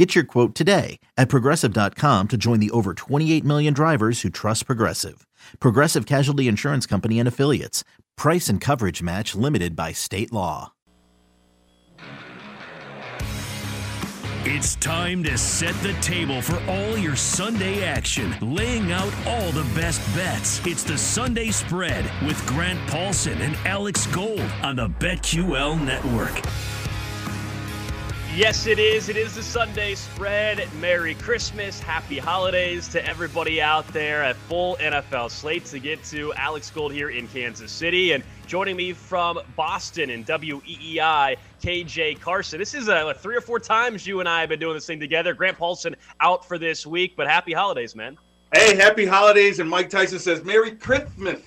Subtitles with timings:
[0.00, 4.64] Get your quote today at progressive.com to join the over 28 million drivers who trust
[4.64, 5.26] Progressive.
[5.60, 7.84] Progressive Casualty Insurance Company and Affiliates.
[8.16, 10.72] Price and coverage match limited by state law.
[14.46, 19.68] It's time to set the table for all your Sunday action, laying out all the
[19.74, 20.66] best bets.
[20.66, 26.40] It's the Sunday Spread with Grant Paulsen and Alex Gold on the BetQL Network.
[28.40, 29.10] Yes, it is.
[29.10, 30.66] It is the Sunday spread.
[30.80, 31.78] Merry Christmas.
[31.78, 34.24] Happy holidays to everybody out there.
[34.24, 36.32] A full NFL slate to get to.
[36.32, 38.12] Alex Gold here in Kansas City.
[38.12, 42.58] And joining me from Boston in WEEI, KJ Carson.
[42.58, 45.00] This is uh, three or four times you and I have been doing this thing
[45.00, 45.34] together.
[45.34, 48.16] Grant Paulsen out for this week, but happy holidays, man.
[48.54, 49.60] Hey, happy holidays.
[49.60, 51.42] And Mike Tyson says, Merry Christmas.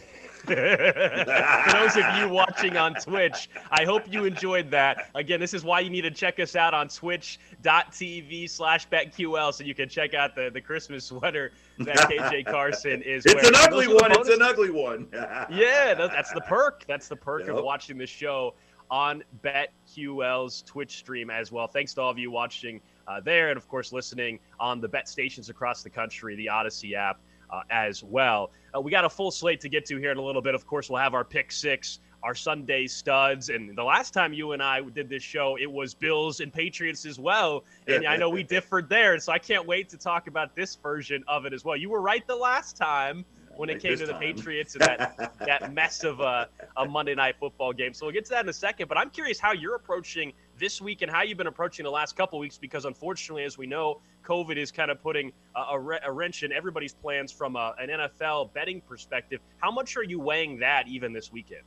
[0.45, 5.09] For those of you watching on Twitch, I hope you enjoyed that.
[5.15, 9.63] Again, this is why you need to check us out on twitch.tv slash betql so
[9.63, 13.49] you can check out the, the Christmas sweater that KJ Carson is It's wearing.
[13.49, 14.11] an ugly one.
[14.11, 15.07] It's an ugly one.
[15.13, 16.85] yeah, that, that's the perk.
[16.87, 18.55] That's the perk of watching the show
[18.91, 21.67] on BetQL's Twitch stream as well.
[21.67, 25.07] Thanks to all of you watching uh, there, and of course listening on the bet
[25.07, 27.19] stations across the country, the Audacy app
[27.49, 28.51] uh, as well.
[28.75, 30.55] Uh, we got a full slate to get to here in a little bit.
[30.55, 34.53] Of course, we'll have our pick six, our Sunday studs, and the last time you
[34.53, 37.63] and I did this show, it was Bills and Patriots as well.
[37.87, 41.23] And I know we differed there, so I can't wait to talk about this version
[41.27, 41.75] of it as well.
[41.75, 44.21] You were right the last time when it Right came to the time.
[44.21, 47.93] Patriots and that that mess of a, a Monday night football game.
[47.93, 48.87] So we'll get to that in a second.
[48.87, 50.33] But I'm curious how you're approaching
[50.63, 53.67] this week and how you've been approaching the last couple weeks because unfortunately, as we
[53.67, 57.75] know, COVID is kind of putting a, a, a wrench in everybody's plans from a,
[57.79, 59.41] an NFL betting perspective.
[59.57, 61.63] How much are you weighing that even this weekend?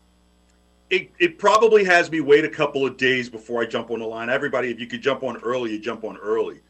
[0.89, 4.07] it, it probably has me wait a couple of days before I jump on the
[4.07, 4.31] line.
[4.31, 6.61] Everybody, if you could jump on early, you jump on early.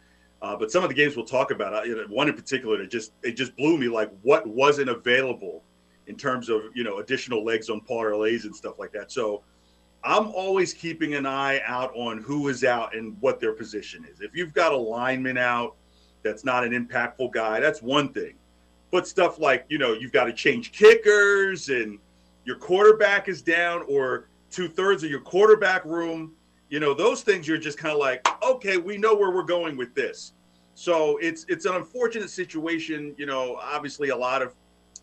[0.40, 2.90] Uh, but some of the games we'll talk about, uh, know, one in particular that
[2.90, 5.62] just it just blew me like what wasn't available
[6.06, 9.12] in terms of you know additional legs on parlays and stuff like that.
[9.12, 9.42] So
[10.06, 14.20] I'm always keeping an eye out on who is out and what their position is.
[14.20, 15.74] If you've got a lineman out
[16.22, 18.34] that's not an impactful guy, that's one thing.
[18.92, 21.98] But stuff like you know you've got to change kickers and
[22.44, 26.32] your quarterback is down or two thirds of your quarterback room,
[26.68, 29.76] you know, those things you're just kind of like, okay, we know where we're going
[29.76, 30.32] with this.
[30.74, 33.14] So it's it's an unfortunate situation.
[33.18, 34.54] You know, obviously a lot of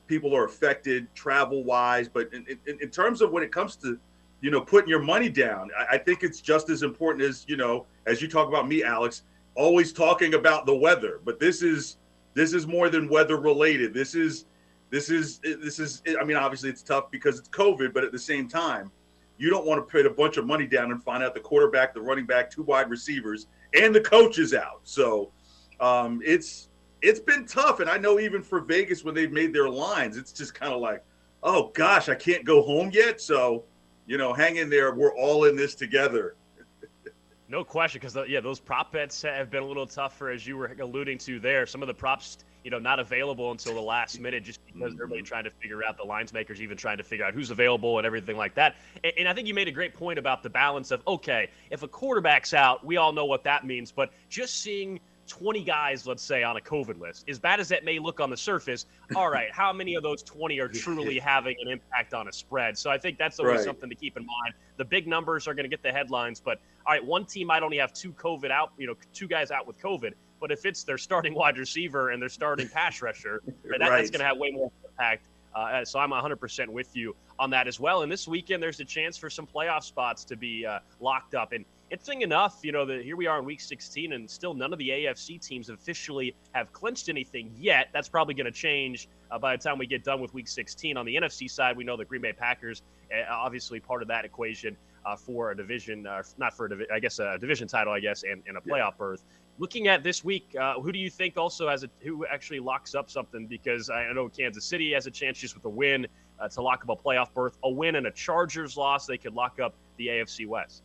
[0.07, 3.97] people are affected travel wise, but in, in, in terms of when it comes to,
[4.43, 7.57] you know, putting your money down, I, I think it's just as important as, you
[7.57, 9.23] know, as you talk about me, Alex,
[9.55, 11.21] always talking about the weather.
[11.23, 11.97] But this is
[12.35, 13.93] this is more than weather related.
[13.93, 14.45] This is
[14.93, 18.19] this is this is i mean obviously it's tough because it's covid but at the
[18.19, 18.91] same time
[19.39, 21.95] you don't want to put a bunch of money down and find out the quarterback
[21.95, 25.31] the running back two wide receivers and the coach is out so
[25.79, 26.69] um, it's
[27.01, 30.31] it's been tough and i know even for vegas when they've made their lines it's
[30.31, 31.03] just kind of like
[31.41, 33.65] oh gosh i can't go home yet so
[34.05, 36.35] you know hang in there we're all in this together
[37.53, 40.75] No question, because yeah, those prop bets have been a little tougher, as you were
[40.79, 41.67] alluding to there.
[41.67, 45.01] Some of the props, you know, not available until the last minute, just because mm-hmm.
[45.03, 47.99] everybody trying to figure out the lines makers, even trying to figure out who's available
[47.99, 48.77] and everything like that.
[49.03, 51.83] And, and I think you made a great point about the balance of okay, if
[51.83, 56.23] a quarterback's out, we all know what that means, but just seeing 20 guys, let's
[56.23, 58.85] say, on a COVID list, as bad as that may look on the surface,
[59.15, 62.77] all right, how many of those 20 are truly having an impact on a spread?
[62.77, 63.65] So I think that's always Right.
[63.65, 64.53] something to keep in mind.
[64.77, 67.63] The big numbers are going to get the headlines, but all right, one team might
[67.63, 70.83] only have two COVID out, you know, two guys out with COVID, but if it's
[70.83, 74.51] their starting wide receiver and their starting pass rusher, that, that's going to have way
[74.51, 75.27] more impact.
[75.55, 78.01] Uh, so I'm 100% with you on that as well.
[78.01, 81.51] And this weekend, there's a chance for some playoff spots to be uh, locked up.
[81.51, 84.73] And interesting enough, you know, that here we are in week 16, and still none
[84.73, 87.89] of the AFC teams officially have clinched anything yet.
[87.93, 90.97] That's probably going to change uh, by the time we get done with week 16.
[90.97, 92.81] On the NFC side, we know the Green Bay Packers,
[93.13, 94.75] uh, obviously part of that equation
[95.05, 97.99] uh, for a division, uh, not for a divi- I guess a division title, I
[97.99, 99.23] guess, and, and a playoff berth.
[99.59, 102.95] Looking at this week, uh, who do you think also has a who actually locks
[102.95, 103.45] up something?
[103.45, 106.07] Because I know Kansas City has a chance just with a win
[106.39, 107.55] uh, to lock up a playoff berth.
[107.63, 110.81] A win and a Chargers loss, they could lock up the AFC West.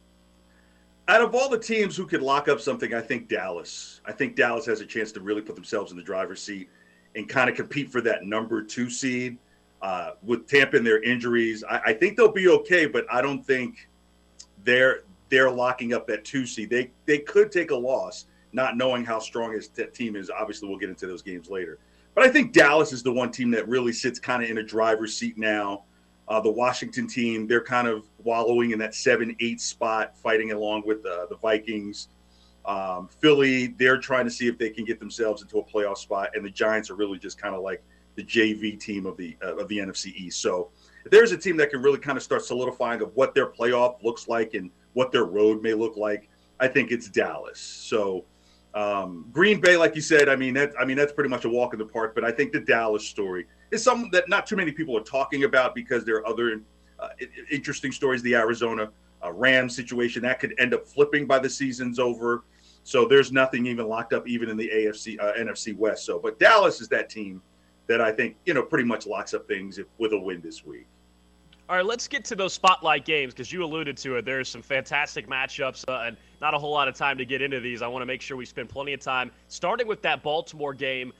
[1.08, 4.02] Out of all the teams who could lock up something, I think Dallas.
[4.04, 6.68] I think Dallas has a chance to really put themselves in the driver's seat
[7.16, 9.38] and kind of compete for that number two seed.
[9.80, 13.46] Uh, with Tampa and their injuries, I, I think they'll be okay, but I don't
[13.46, 13.88] think
[14.64, 16.68] they're they're locking up that two seed.
[16.68, 20.30] They they could take a loss, not knowing how strong his t- team is.
[20.30, 21.78] Obviously, we'll get into those games later.
[22.14, 24.62] But I think Dallas is the one team that really sits kind of in a
[24.64, 25.84] driver's seat now.
[26.28, 30.82] Uh, the Washington team, they're kind of wallowing in that seven, eight spot, fighting along
[30.84, 32.08] with uh, the Vikings.
[32.66, 36.30] Um, Philly, they're trying to see if they can get themselves into a playoff spot,
[36.34, 37.82] and the Giants are really just kind of like
[38.14, 40.42] the JV team of the uh, of the NFC East.
[40.42, 40.70] So
[41.10, 44.28] there's a team that can really kind of start solidifying of what their playoff looks
[44.28, 46.28] like and what their road may look like,
[46.60, 47.60] I think it's Dallas.
[47.60, 48.24] So
[48.74, 51.48] um, Green Bay, like you said, I mean that I mean that's pretty much a
[51.48, 52.14] walk in the park.
[52.14, 55.44] But I think the Dallas story is something that not too many people are talking
[55.44, 56.60] about because there are other
[56.98, 57.08] uh,
[57.50, 58.22] interesting stories.
[58.22, 58.90] The Arizona
[59.24, 62.44] uh, Rams situation that could end up flipping by the season's over.
[62.84, 66.04] So there's nothing even locked up even in the AFC uh, NFC West.
[66.04, 67.42] So, but Dallas is that team
[67.86, 70.64] that I think you know pretty much locks up things if, with a win this
[70.64, 70.86] week.
[71.70, 74.24] All right, let's get to those spotlight games because you alluded to it.
[74.24, 77.60] There's some fantastic matchups uh, and not a whole lot of time to get into
[77.60, 77.82] these.
[77.82, 81.12] I want to make sure we spend plenty of time starting with that Baltimore game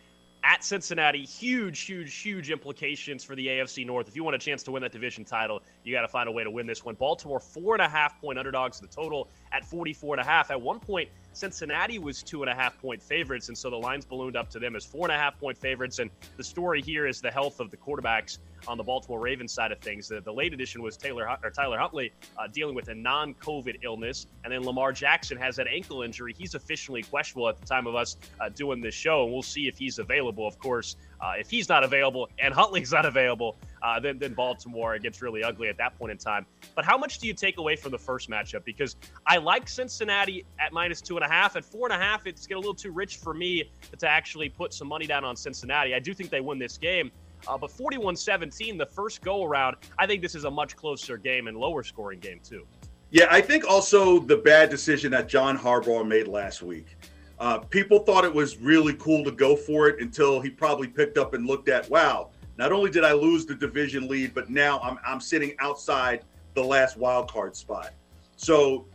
[0.45, 1.23] at Cincinnati.
[1.23, 4.09] Huge, huge, huge implications for the AFC North.
[4.09, 6.33] If you want a chance to win that division title, you got to find a
[6.33, 6.95] way to win this one.
[6.95, 10.51] Baltimore, four and a half point underdogs, the total at 44 and a half.
[10.51, 14.07] At one point, Cincinnati was two and a half point favorites, and so the lines
[14.07, 15.99] ballooned up to them as four and a half point favorites.
[15.99, 19.73] And the story here is the health of the quarterbacks on the Baltimore Ravens side
[19.73, 20.09] of things.
[20.09, 24.27] The, the late addition was Taylor or Tyler Huntley uh, dealing with a non-COVID illness,
[24.45, 26.35] and then Lamar Jackson has that ankle injury.
[26.37, 29.69] He's officially questionable at the time of us uh, doing this show, and we'll see
[29.69, 30.47] if he's available.
[30.47, 34.99] Of course, uh, if he's not available and Huntley's not available, uh, then, then Baltimore
[34.99, 36.47] gets really ugly at that point in time.
[36.75, 38.65] But how much do you take away from the first matchup?
[38.65, 38.97] Because
[39.27, 41.57] I like Cincinnati at minus two and a half.
[41.57, 44.49] At four and a half, it's getting a little too rich for me to actually
[44.49, 45.95] put some money down on Cincinnati.
[45.95, 47.11] I do think they win this game.
[47.47, 51.17] Uh, but 41 17, the first go around, I think this is a much closer
[51.17, 52.67] game and lower scoring game, too.
[53.11, 56.97] Yeah, I think also the bad decision that John Harbaugh made last week.
[57.39, 61.17] Uh, people thought it was really cool to go for it until he probably picked
[61.17, 64.81] up and looked at, wow, not only did I lose the division lead, but now
[64.81, 66.25] I'm, I'm sitting outside
[66.55, 67.93] the last wild card spot.
[68.37, 68.87] So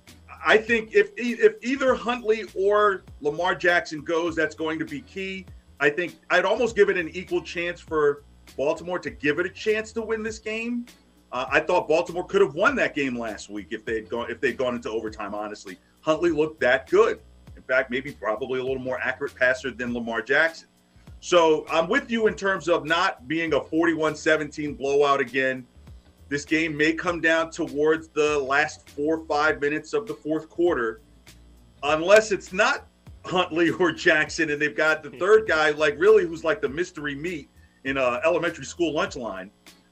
[0.46, 5.46] I think if if either Huntley or Lamar Jackson goes, that's going to be key.
[5.80, 8.24] I think I'd almost give it an equal chance for
[8.58, 10.86] Baltimore to give it a chance to win this game.
[11.32, 14.40] Uh, I thought Baltimore could have won that game last week if they'd gone if
[14.40, 15.34] they'd gone into overtime.
[15.34, 17.20] Honestly, Huntley looked that good.
[17.56, 20.68] In fact, maybe probably a little more accurate passer than Lamar Jackson.
[21.22, 25.66] So I'm with you in terms of not being a 41 17 blowout again.
[26.30, 30.50] This game may come down towards the last four or five minutes of the fourth
[30.50, 31.02] quarter,
[31.82, 32.88] unless it's not
[33.26, 37.16] Huntley or Jackson and they've got the third guy, like really, who's like the mystery
[37.16, 37.50] meat
[37.84, 39.52] in a elementary school lunch line.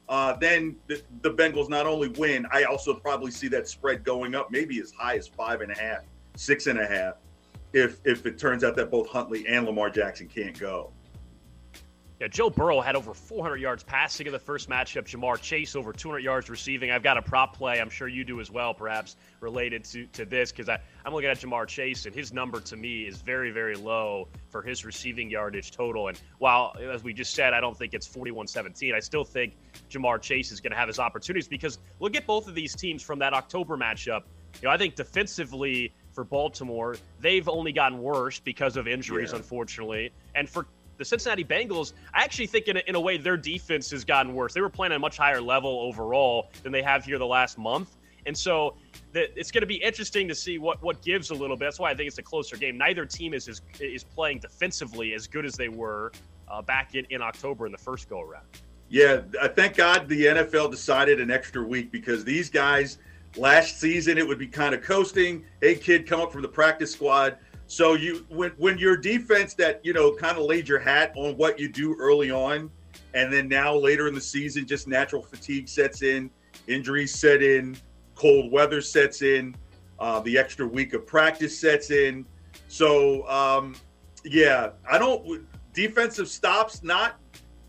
[0.09, 4.35] Uh, then the, the Bengals not only win, I also probably see that spread going
[4.35, 5.99] up, maybe as high as five and a half,
[6.35, 7.15] six and a half,
[7.73, 10.91] if if it turns out that both Huntley and Lamar Jackson can't go.
[12.21, 15.05] Yeah, Joe Burrow had over 400 yards passing in the first matchup.
[15.05, 16.91] Ja'Marr Chase over 200 yards receiving.
[16.91, 17.81] I've got a prop play.
[17.81, 21.39] I'm sure you do as well, perhaps related to, to this, because I'm looking at
[21.39, 25.71] Ja'Marr Chase, and his number to me is very, very low for his receiving yardage
[25.71, 26.09] total.
[26.09, 29.57] And while, as we just said, I don't think it's 41 17, I still think
[29.89, 33.01] Ja'Marr Chase is going to have his opportunities because look at both of these teams
[33.01, 34.25] from that October matchup.
[34.61, 39.37] You know, I think defensively for Baltimore, they've only gotten worse because of injuries, yeah.
[39.37, 40.11] unfortunately.
[40.35, 40.67] And for
[41.01, 44.35] the Cincinnati Bengals, I actually think in a, in a way their defense has gotten
[44.35, 44.53] worse.
[44.53, 47.57] They were playing at a much higher level overall than they have here the last
[47.57, 47.97] month.
[48.27, 48.75] And so
[49.13, 51.65] the, it's going to be interesting to see what, what gives a little bit.
[51.65, 52.77] That's why I think it's a closer game.
[52.77, 56.11] Neither team is is, is playing defensively as good as they were
[56.47, 58.45] uh, back in, in October in the first go around.
[58.89, 59.21] Yeah,
[59.55, 62.99] thank God the NFL decided an extra week because these guys
[63.37, 65.45] last season it would be kind of coasting.
[65.61, 67.37] Hey, kid, come up from the practice squad.
[67.71, 71.37] So you when when your defense that you know kind of laid your hat on
[71.37, 72.69] what you do early on,
[73.13, 76.29] and then now later in the season, just natural fatigue sets in,
[76.67, 77.77] injuries set in,
[78.13, 79.55] cold weather sets in,
[79.99, 82.25] uh, the extra week of practice sets in.
[82.67, 83.75] So um,
[84.25, 86.83] yeah, I don't defensive stops.
[86.83, 87.21] Not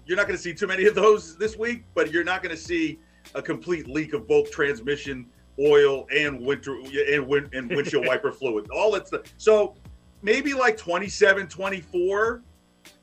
[0.04, 2.54] you're not going to see too many of those this week, but you're not going
[2.54, 2.98] to see
[3.36, 5.26] a complete leak of both transmission
[5.60, 6.76] oil and winter
[7.12, 8.68] and, wind, and windshield wiper fluid.
[8.70, 9.22] All that stuff.
[9.36, 9.76] So
[10.22, 12.42] maybe like 27, 24.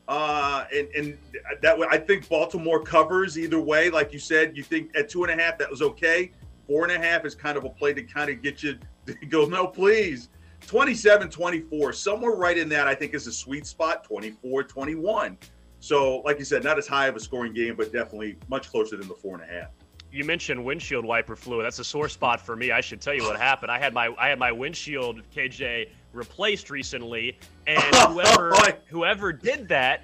[0.08, 1.18] Uh, and, and
[1.62, 3.92] that I think Baltimore covers either way.
[3.92, 6.32] Like you said, you think at two and a half that was okay.
[6.68, 9.14] Four and a half is kind of a play to kind of get you to
[9.28, 10.30] go, no, please.
[10.66, 14.04] 27, 24, somewhere right in that, I think is a sweet spot.
[14.04, 15.38] 24, 21.
[15.80, 18.98] So, like you said, not as high of a scoring game, but definitely much closer
[18.98, 19.70] than the four and a half.
[20.12, 21.66] You mentioned windshield wiper fluid.
[21.66, 22.72] That's a sore spot for me.
[22.72, 23.72] I should tell you what happened.
[23.72, 27.38] I had my I had my windshield KJ replaced recently,
[27.68, 28.54] and whoever
[28.88, 30.04] whoever did that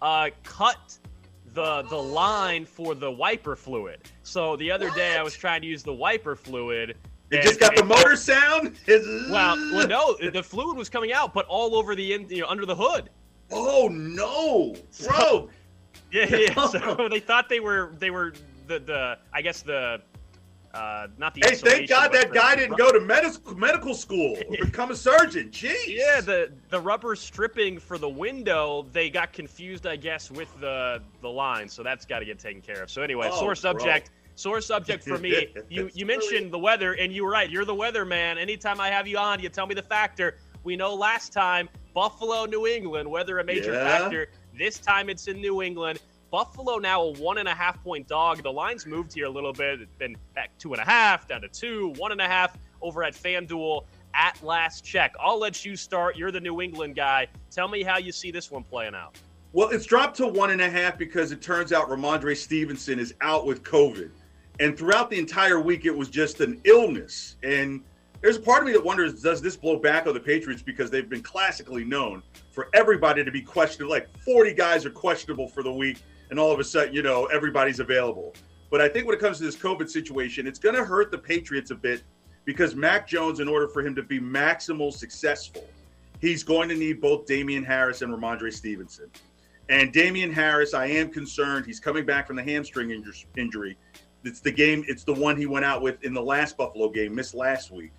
[0.00, 0.98] uh, cut
[1.54, 4.00] the the line for the wiper fluid.
[4.22, 4.96] So the other what?
[4.96, 6.96] day I was trying to use the wiper fluid.
[7.30, 8.76] It just got the motor sound.
[8.86, 12.46] well, well, no, the fluid was coming out, but all over the in, you know,
[12.46, 13.08] under the hood.
[13.50, 14.78] Oh no, bro!
[14.90, 15.50] So,
[16.12, 16.66] yeah, yeah.
[16.68, 18.34] So they thought they were they were
[18.66, 20.02] the the I guess the
[20.74, 21.42] uh, not the.
[21.44, 25.50] Hey, thank God that guy didn't go to medical medical school become a surgeon.
[25.50, 25.86] Jeez.
[25.86, 31.02] Yeah, the the rubber stripping for the window, they got confused, I guess, with the
[31.20, 31.68] the line.
[31.68, 32.90] So that's got to get taken care of.
[32.90, 34.08] So anyway, oh, sore subject.
[34.08, 34.16] Bro.
[34.34, 35.48] Sore subject for me.
[35.68, 37.50] you you mentioned the weather, and you were right.
[37.50, 38.38] You're the weather man.
[38.38, 40.38] Anytime I have you on, you tell me the factor.
[40.64, 43.98] We know last time Buffalo, New England, weather a major yeah.
[43.98, 44.28] factor.
[44.56, 46.00] This time it's in New England.
[46.32, 48.42] Buffalo now a one and a half point dog.
[48.42, 49.82] The line's moved here a little bit.
[49.82, 53.04] It's been back two and a half, down to two, one and a half over
[53.04, 53.84] at FanDuel
[54.14, 55.14] at last check.
[55.20, 56.16] I'll let you start.
[56.16, 57.26] You're the New England guy.
[57.50, 59.18] Tell me how you see this one playing out.
[59.52, 63.12] Well, it's dropped to one and a half because it turns out Rhamondre Stevenson is
[63.20, 64.08] out with COVID.
[64.58, 67.36] And throughout the entire week, it was just an illness.
[67.42, 67.82] And
[68.22, 70.90] there's a part of me that wonders does this blow back on the Patriots because
[70.90, 72.22] they've been classically known
[72.52, 73.90] for everybody to be questionable.
[73.90, 75.98] Like 40 guys are questionable for the week
[76.32, 78.32] and all of a sudden, you know, everybody's available.
[78.70, 81.18] But I think when it comes to this COVID situation, it's going to hurt the
[81.18, 82.02] Patriots a bit
[82.46, 85.68] because Mac Jones, in order for him to be maximal successful,
[86.22, 89.10] he's going to need both Damien Harris and Rhamondre Stevenson.
[89.68, 91.66] And Damien Harris, I am concerned.
[91.66, 93.04] He's coming back from the hamstring
[93.36, 93.76] injury.
[94.24, 97.14] It's the game, it's the one he went out with in the last Buffalo game,
[97.14, 97.92] missed last week.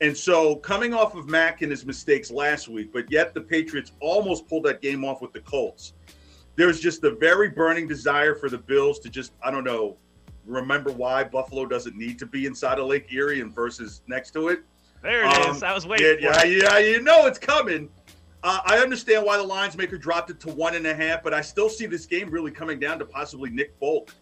[0.00, 3.90] And so, coming off of Mac and his mistakes last week, but yet the Patriots
[3.98, 5.94] almost pulled that game off with the Colts
[6.56, 9.96] there's just a very burning desire for the Bills to just, I don't know,
[10.46, 14.48] remember why Buffalo doesn't need to be inside of Lake Erie and versus next to
[14.48, 14.64] it.
[15.02, 15.62] There it um, is.
[15.62, 16.18] I was waiting.
[16.20, 17.88] Yeah, yeah, yeah, you know it's coming.
[18.42, 21.34] Uh, I understand why the lines maker dropped it to one and a half, but
[21.34, 24.14] I still see this game really coming down to possibly Nick Folk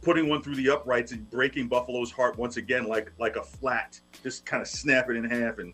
[0.00, 3.98] putting one through the uprights and breaking Buffalo's heart once again, like like a flat,
[4.22, 5.72] just kind of snap it in half, and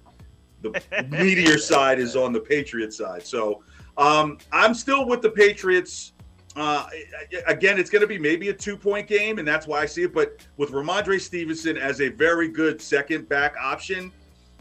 [0.63, 3.23] the meteor side is on the Patriot side.
[3.25, 3.63] So
[3.99, 6.13] um, I'm still with the Patriots.
[6.57, 6.89] Uh,
[7.47, 10.05] again, it's going to be maybe a two point game, and that's why I see
[10.05, 10.15] it.
[10.15, 14.11] But with Rhamondre Stevenson as a very good second back option,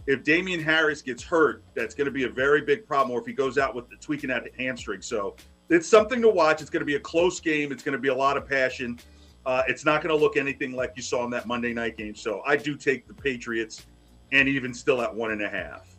[0.08, 3.25] if Damien Harris gets hurt, that's going to be a very big problem, or if
[3.25, 5.01] he goes out with the tweaking at the hamstring.
[5.01, 5.36] So
[5.70, 6.62] it's something to watch.
[6.62, 7.72] It's going to be a close game.
[7.72, 9.00] It's going to be a lot of passion.
[9.46, 12.15] Uh, it's not going to look anything like you saw in that Monday night game.
[12.15, 13.86] So I do take the Patriots,
[14.32, 15.96] and even still at one and a half.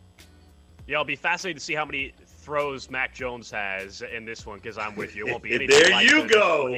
[0.87, 2.15] Yeah, I'll be fascinated to see how many
[2.49, 5.27] throws Mac Jones has in this one because I'm with you.
[5.27, 5.79] It won't be anything.
[5.79, 6.71] there like you go.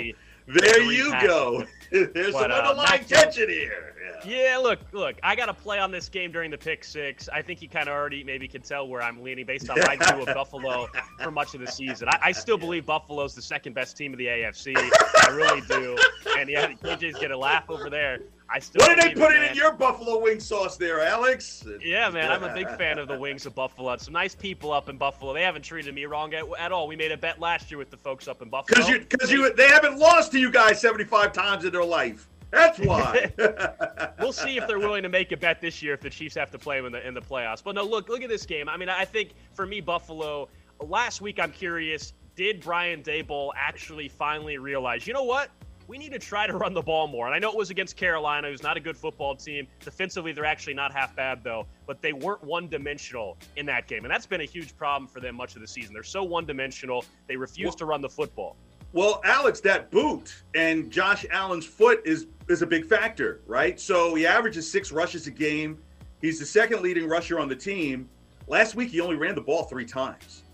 [0.49, 1.65] there you go.
[1.93, 3.95] There's but, uh, underlying tension here.
[4.27, 4.49] Yeah.
[4.51, 5.15] yeah, look, look.
[5.23, 7.29] I got to play on this game during the pick six.
[7.29, 9.95] I think you kind of already maybe can tell where I'm leaning based on my
[9.95, 10.89] view of Buffalo
[11.23, 12.09] for much of the season.
[12.09, 14.75] I, I, still believe Buffalo's the second best team of the AFC.
[14.77, 15.97] I really do.
[16.37, 18.23] And yeah, KJ's gonna laugh over there.
[18.53, 18.81] I still.
[18.81, 21.65] What did they put it, in your buffalo wing sauce there, Alex?
[21.81, 23.97] Yeah, man, I'm a big fan of the wings of Buffalo.
[23.99, 25.33] Some nice people up in Buffalo.
[25.33, 26.89] They haven't treated me wrong at, at all.
[26.89, 28.77] We made a bet last year with the folks up in Buffalo.
[28.77, 32.29] Because you, because you, they haven't lost to you guys 75 times in their life.
[32.51, 33.33] That's why.
[34.19, 36.51] we'll see if they're willing to make a bet this year if the Chiefs have
[36.51, 37.63] to play them in the in the playoffs.
[37.63, 38.69] But no, look, look at this game.
[38.69, 40.49] I mean, I think for me, Buffalo.
[40.81, 42.15] Last week, I'm curious.
[42.37, 45.07] Did Brian Daboll actually finally realize?
[45.07, 45.51] You know what?
[45.91, 47.27] We need to try to run the ball more.
[47.27, 49.67] And I know it was against Carolina, who's not a good football team.
[49.81, 54.05] Defensively, they're actually not half bad, though, but they weren't one dimensional in that game.
[54.05, 55.93] And that's been a huge problem for them much of the season.
[55.93, 58.55] They're so one dimensional, they refuse well, to run the football.
[58.93, 63.79] Well, Alex, that boot and Josh Allen's foot is is a big factor, right?
[63.81, 65.77] So he averages six rushes a game.
[66.21, 68.09] He's the second leading rusher on the team.
[68.47, 70.45] Last week, he only ran the ball three times.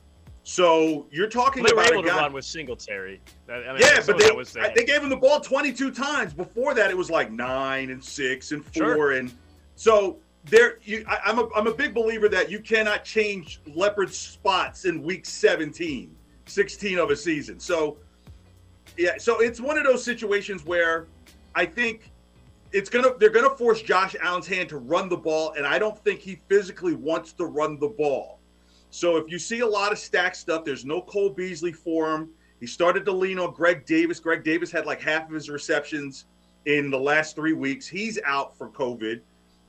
[0.48, 3.20] So you're talking well, they about were able to run with Singletary.
[3.50, 6.32] I mean, yeah, but they, was, they gave him the ball 22 times.
[6.32, 9.12] Before that, it was like nine and six and four, sure.
[9.14, 9.32] and
[9.74, 10.78] so there.
[10.84, 15.02] You, I, I'm a I'm a big believer that you cannot change leopard spots in
[15.02, 17.58] week 17, 16 of a season.
[17.58, 17.96] So
[18.96, 21.08] yeah, so it's one of those situations where
[21.56, 22.12] I think
[22.70, 25.98] it's gonna they're gonna force Josh Allen's hand to run the ball, and I don't
[26.04, 28.35] think he physically wants to run the ball.
[28.96, 32.30] So if you see a lot of stack stuff, there's no Cole Beasley for him.
[32.60, 34.18] He started to lean on Greg Davis.
[34.18, 36.24] Greg Davis had like half of his receptions
[36.64, 37.86] in the last three weeks.
[37.86, 39.20] He's out for COVID.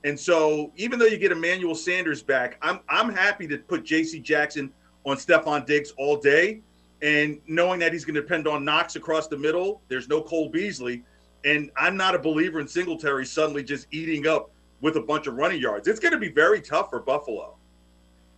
[0.05, 4.23] And so even though you get Emmanuel Sanders back, I'm I'm happy to put JC
[4.23, 4.71] Jackson
[5.05, 6.61] on Stefon Diggs all day.
[7.01, 9.81] and knowing that he's going to depend on Knox across the middle.
[9.89, 11.03] There's no Cole Beasley,
[11.43, 15.35] and I'm not a believer in Singletary suddenly just eating up with a bunch of
[15.35, 15.89] running yards.
[15.89, 17.56] It's going to be very tough for Buffalo.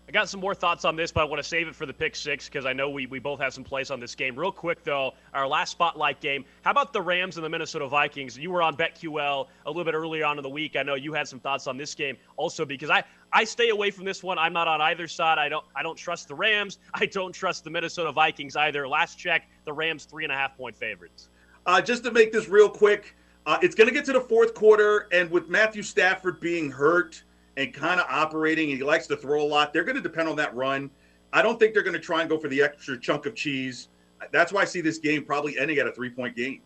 [0.09, 1.93] I got some more thoughts on this, but I want to save it for the
[1.93, 4.35] pick six because I know we, we both have some plays on this game.
[4.35, 6.45] Real quick, though, our last spotlight game.
[6.63, 8.35] How about the Rams and the Minnesota Vikings?
[8.35, 10.75] You were on BetQL a little bit earlier on in the week.
[10.75, 13.91] I know you had some thoughts on this game also because I, I stay away
[13.91, 14.39] from this one.
[14.39, 15.37] I'm not on either side.
[15.37, 16.79] I don't I don't trust the Rams.
[16.95, 18.87] I don't trust the Minnesota Vikings either.
[18.87, 21.29] Last check, the Rams three and a half point favorites.
[21.67, 24.55] Uh, just to make this real quick, uh, it's going to get to the fourth
[24.55, 27.21] quarter, and with Matthew Stafford being hurt
[27.59, 29.73] and kind of operating, and he likes to throw a lot.
[29.73, 30.89] They're going to depend on that run.
[31.33, 33.89] I don't think they're going to try and go for the extra chunk of cheese.
[34.31, 36.61] That's why I see this game probably ending at a three point game.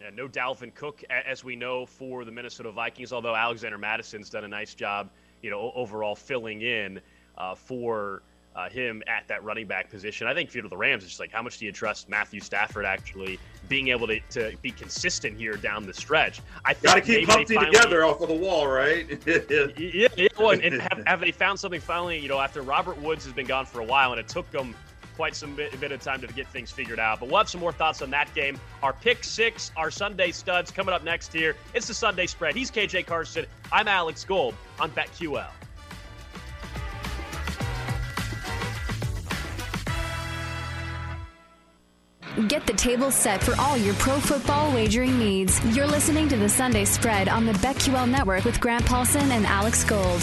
[0.00, 4.44] Yeah, no Dalvin Cook, as we know, for the Minnesota Vikings, although Alexander Mattison's done
[4.44, 5.10] a nice job,
[5.42, 7.00] you know, overall filling in
[7.36, 8.22] uh, for
[8.54, 10.26] uh, him at that running back position.
[10.26, 12.84] I think for the Rams, it's just like how much do you trust Matthew Stafford
[12.84, 16.40] actually being able to, to be consistent here down the stretch?
[16.64, 19.06] I got to keep Humpty together off of the wall, right?
[19.26, 20.28] yeah, yeah.
[20.38, 22.18] Well, and have, have, they found something finally?
[22.18, 24.74] You know, after Robert Woods has been gone for a while, and it took them
[25.16, 27.20] quite some bit, bit of time to get things figured out.
[27.20, 28.58] But we'll have some more thoughts on that game.
[28.82, 31.54] Our pick six, our Sunday studs coming up next here.
[31.74, 32.54] It's the Sunday spread.
[32.54, 33.46] He's KJ Carson.
[33.70, 35.48] I'm Alex Gold on BetQL.
[42.48, 45.62] Get the table set for all your pro football wagering needs.
[45.76, 49.84] You're listening to the Sunday Spread on the BetQL Network with Grant Paulsen and Alex
[49.84, 50.22] Gold.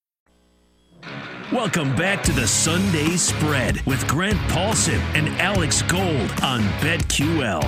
[1.51, 7.61] Welcome back to the Sunday Spread with Grant Paulsen and Alex Gold on BetQL.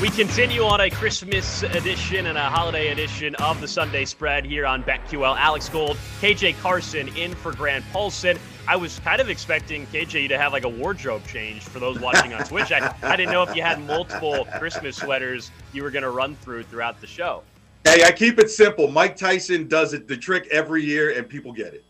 [0.00, 4.66] We continue on a Christmas edition and a holiday edition of the Sunday Spread here
[4.66, 5.36] on BetQL.
[5.36, 8.38] Alex Gold, KJ Carson in for Grant Paulsen.
[8.68, 12.32] I was kind of expecting KJ to have like a wardrobe change for those watching
[12.32, 12.70] on Twitch.
[12.70, 16.36] I, I didn't know if you had multiple Christmas sweaters you were going to run
[16.36, 17.42] through throughout the show.
[17.90, 18.86] Hey, I keep it simple.
[18.86, 21.84] Mike Tyson does it the trick every year, and people get it.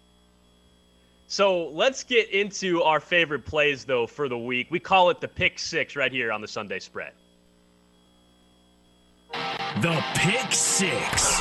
[1.27, 4.69] So let's get into our favorite plays, though, for the week.
[4.71, 7.13] We call it the pick six right here on the Sunday spread.
[9.83, 11.39] The pick six.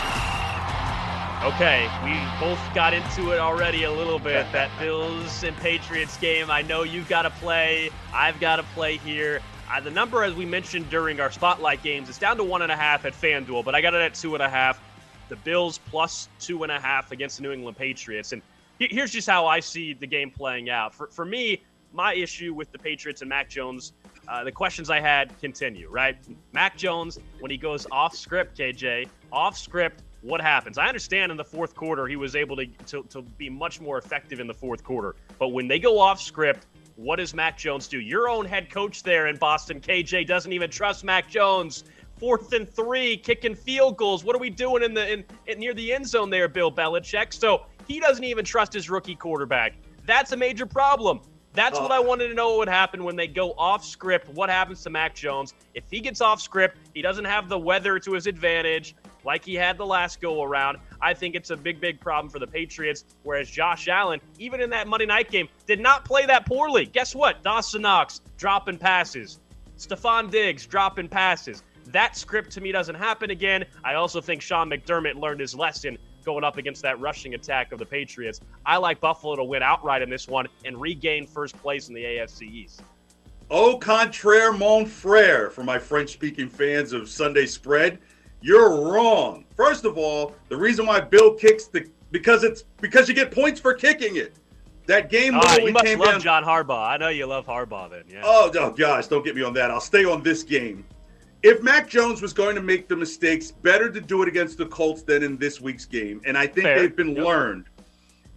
[1.41, 4.45] Okay, we both got into it already a little bit.
[4.51, 6.51] That Bills and Patriots game.
[6.51, 7.91] I know you've got to play.
[8.13, 9.39] I've got to play here.
[9.71, 12.71] Uh, the number, as we mentioned during our spotlight games, is down to one and
[12.71, 14.81] a half at FanDuel, but I got it at two and a half.
[15.29, 18.31] The Bills plus two and a half against the New England Patriots.
[18.31, 18.41] And
[18.79, 20.95] here's just how I see the game playing out.
[20.95, 21.61] For, for me,
[21.93, 23.93] my issue with the Patriots and Mac Jones,
[24.27, 26.17] uh, the questions I had continue, right?
[26.51, 30.79] Mac Jones, when he goes off script, KJ, off script, what happens?
[30.79, 33.99] I understand in the fourth quarter he was able to, to, to be much more
[33.99, 35.15] effective in the fourth quarter.
[35.37, 36.65] But when they go off script,
[36.99, 37.99] what does Mac Jones do?
[37.99, 41.85] Your own head coach there in Boston, KJ, doesn't even trust Mac Jones.
[42.19, 44.25] Fourth and three, kicking field goals.
[44.25, 47.33] What are we doing in the in, in near the end zone there, Bill Belichick?
[47.33, 49.75] So he doesn't even trust his rookie quarterback.
[50.05, 51.21] That's a major problem.
[51.53, 51.83] That's oh.
[51.83, 52.01] what I oh.
[52.01, 54.27] wanted to know what would happen when they go off script.
[54.27, 55.53] What happens to Mac Jones?
[55.73, 59.55] If he gets off script, he doesn't have the weather to his advantage like he
[59.55, 60.77] had the last go around.
[61.01, 63.05] I think it's a big, big problem for the Patriots.
[63.23, 66.85] Whereas Josh Allen, even in that Monday night game, did not play that poorly.
[66.85, 67.43] Guess what?
[67.43, 69.39] Dawson Knox dropping passes,
[69.77, 71.63] Stefon Diggs dropping passes.
[71.87, 73.65] That script to me doesn't happen again.
[73.83, 77.79] I also think Sean McDermott learned his lesson going up against that rushing attack of
[77.79, 78.41] the Patriots.
[78.65, 82.03] I like Buffalo to win outright in this one and regain first place in the
[82.03, 82.83] AFC East.
[83.49, 87.97] Au contraire, mon frere, for my French speaking fans of Sunday spread.
[88.41, 89.45] You're wrong.
[89.55, 93.59] First of all, the reason why Bill kicks the because it's because you get points
[93.59, 94.33] for kicking it.
[94.87, 96.89] That game ah, you must love down, John Harbaugh.
[96.89, 98.03] I know you love Harbaugh then.
[98.09, 98.21] Yeah.
[98.23, 99.69] Oh, oh gosh, don't get me on that.
[99.69, 100.83] I'll stay on this game.
[101.43, 104.65] If Mac Jones was going to make the mistakes, better to do it against the
[104.65, 106.21] Colts than in this week's game.
[106.25, 106.79] And I think Fair.
[106.79, 107.25] they've been yep.
[107.25, 107.65] learned.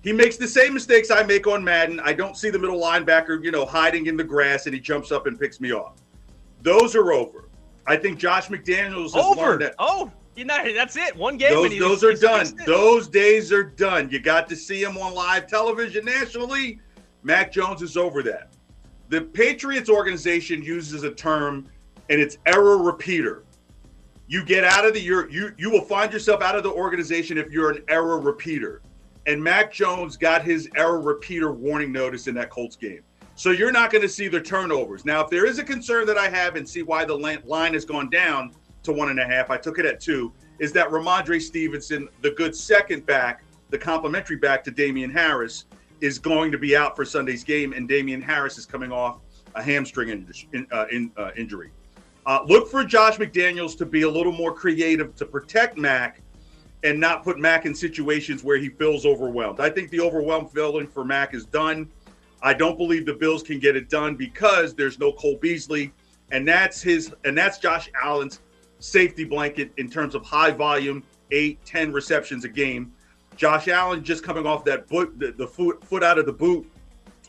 [0.02, 2.00] He makes the same mistakes I make on Madden.
[2.00, 5.10] I don't see the middle linebacker, you know, hiding in the grass and he jumps
[5.10, 5.94] up and picks me off.
[6.60, 7.48] Those are over.
[7.86, 9.56] I think Josh McDaniels has over.
[9.58, 9.74] that.
[9.78, 11.16] Oh, You know, that's it.
[11.16, 11.52] One game.
[11.52, 12.46] Those, those are done.
[12.64, 14.08] Those days are done.
[14.10, 16.80] You got to see him on live television nationally.
[17.22, 18.48] Mac Jones is over that.
[19.08, 21.68] The Patriots organization uses a term,
[22.08, 23.44] and it's error repeater.
[24.26, 27.36] You get out of the you you you will find yourself out of the organization
[27.36, 28.80] if you're an error repeater.
[29.26, 33.02] And Mac Jones got his error repeater warning notice in that Colts game.
[33.34, 35.04] So you're not going to see the turnovers.
[35.04, 37.84] Now, if there is a concern that I have and see why the line has
[37.84, 39.50] gone down, to one and a half.
[39.50, 40.32] I took it at two.
[40.58, 45.66] Is that Rhamondre Stevenson, the good second back, the complimentary back to Damien Harris,
[46.00, 49.20] is going to be out for Sunday's game, and Damien Harris is coming off
[49.54, 51.70] a hamstring in, uh, in, uh, injury.
[52.26, 56.20] Uh, look for Josh McDaniels to be a little more creative to protect Mac
[56.84, 59.60] and not put Mac in situations where he feels overwhelmed.
[59.60, 61.90] I think the overwhelmed feeling for Mac is done.
[62.42, 65.92] I don't believe the Bills can get it done because there's no Cole Beasley,
[66.30, 68.40] and that's his and that's Josh Allen's
[68.80, 72.92] safety blanket in terms of high volume, eight, 10 receptions a game.
[73.36, 76.66] Josh Allen just coming off that boot, the, the foot, foot out of the boot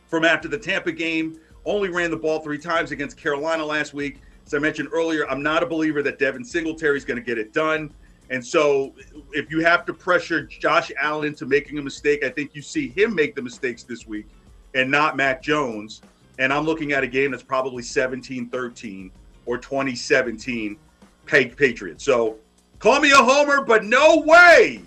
[0.08, 4.20] from after the Tampa game, only ran the ball three times against Carolina last week.
[4.46, 7.38] As I mentioned earlier, I'm not a believer that Devin Singletary is going to get
[7.38, 7.94] it done.
[8.30, 8.94] And so
[9.32, 12.90] if you have to pressure Josh Allen into making a mistake, I think you see
[12.90, 14.28] him make the mistakes this week
[14.76, 16.02] and not Mac Jones.
[16.40, 19.12] And I'm looking at a game that's probably 17 13
[19.46, 20.78] or 2017
[21.26, 22.04] Patriots.
[22.04, 22.38] So
[22.80, 24.82] call me a homer, but no way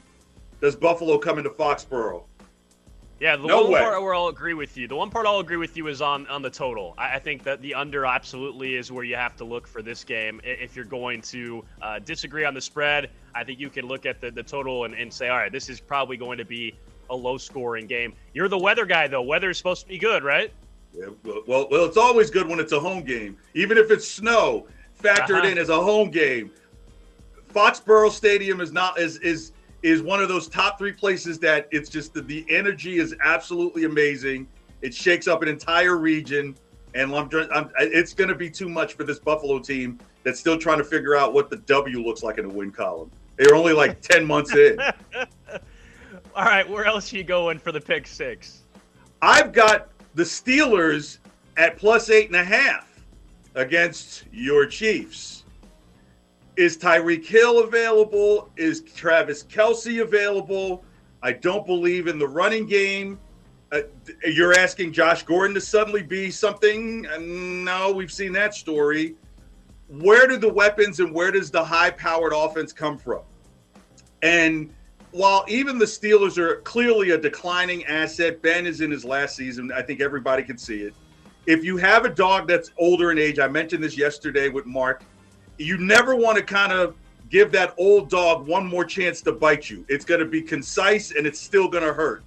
[0.60, 2.24] does Buffalo come into Foxborough.
[3.18, 3.80] Yeah, the no one way.
[3.80, 4.86] part where I'll agree with you.
[4.86, 6.94] The one part I'll agree with you is on on the total.
[6.98, 10.04] I, I, think that the under absolutely is where you have to look for this
[10.04, 10.38] game.
[10.44, 14.20] If you're going to uh, disagree on the spread, I think you can look at
[14.20, 16.74] the, the total and, and say, all right, this is probably going to be
[17.10, 18.14] a low scoring game.
[18.32, 19.22] You're the weather guy, though.
[19.22, 20.52] Weather is supposed to be good, right?
[20.92, 24.66] Yeah, well, well, it's always good when it's a home game, even if it's snow
[25.02, 25.48] factored uh-huh.
[25.48, 26.50] in as a home game.
[27.52, 31.88] Foxborough Stadium is not is is is one of those top three places that it's
[31.88, 34.48] just the, the energy is absolutely amazing.
[34.82, 36.56] It shakes up an entire region,
[36.94, 40.58] and I'm, I'm, it's going to be too much for this Buffalo team that's still
[40.58, 43.10] trying to figure out what the W looks like in the win column.
[43.36, 44.78] They're only like ten months in.
[46.36, 48.64] All right, where else are you going for the pick six?
[49.22, 51.16] I've got the Steelers
[51.56, 53.02] at plus eight and a half
[53.54, 55.44] against your Chiefs.
[56.56, 58.50] Is Tyreek Hill available?
[58.58, 60.84] Is Travis Kelce available?
[61.22, 63.18] I don't believe in the running game.
[63.72, 63.80] Uh,
[64.22, 67.06] you're asking Josh Gordon to suddenly be something?
[67.06, 69.16] Uh, no, we've seen that story.
[69.88, 73.22] Where do the weapons and where does the high powered offense come from?
[74.22, 74.70] And
[75.12, 79.72] while even the Steelers are clearly a declining asset, Ben is in his last season.
[79.72, 80.94] I think everybody can see it
[81.46, 85.04] if you have a dog that's older in age, I mentioned this yesterday with Mark,
[85.58, 86.96] you never want to kind of
[87.30, 89.84] give that old dog one more chance to bite you.
[89.88, 92.24] It's going to be concise and it's still going to hurt.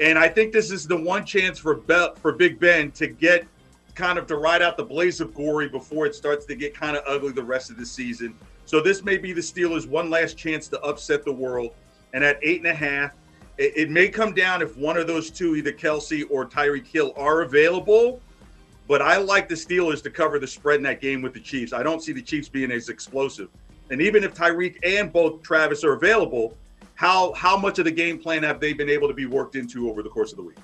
[0.00, 3.46] And I think this is the one chance for Be- for Big Ben to get
[3.94, 6.96] kind of to ride out the blaze of glory before it starts to get kind
[6.96, 8.34] of ugly the rest of the season.
[8.64, 11.74] So this may be the Steelers' one last chance to upset the world.
[12.12, 13.12] And at eight and a half,
[13.58, 17.12] it, it may come down if one of those two, either Kelce or Tyreek Hill,
[17.16, 18.20] are available
[18.88, 21.72] but I like the Steelers to cover the spread in that game with the Chiefs.
[21.72, 23.48] I don't see the Chiefs being as explosive.
[23.90, 26.56] And even if Tyreek and both Travis are available,
[26.94, 29.88] how how much of the game plan have they been able to be worked into
[29.88, 30.58] over the course of the week?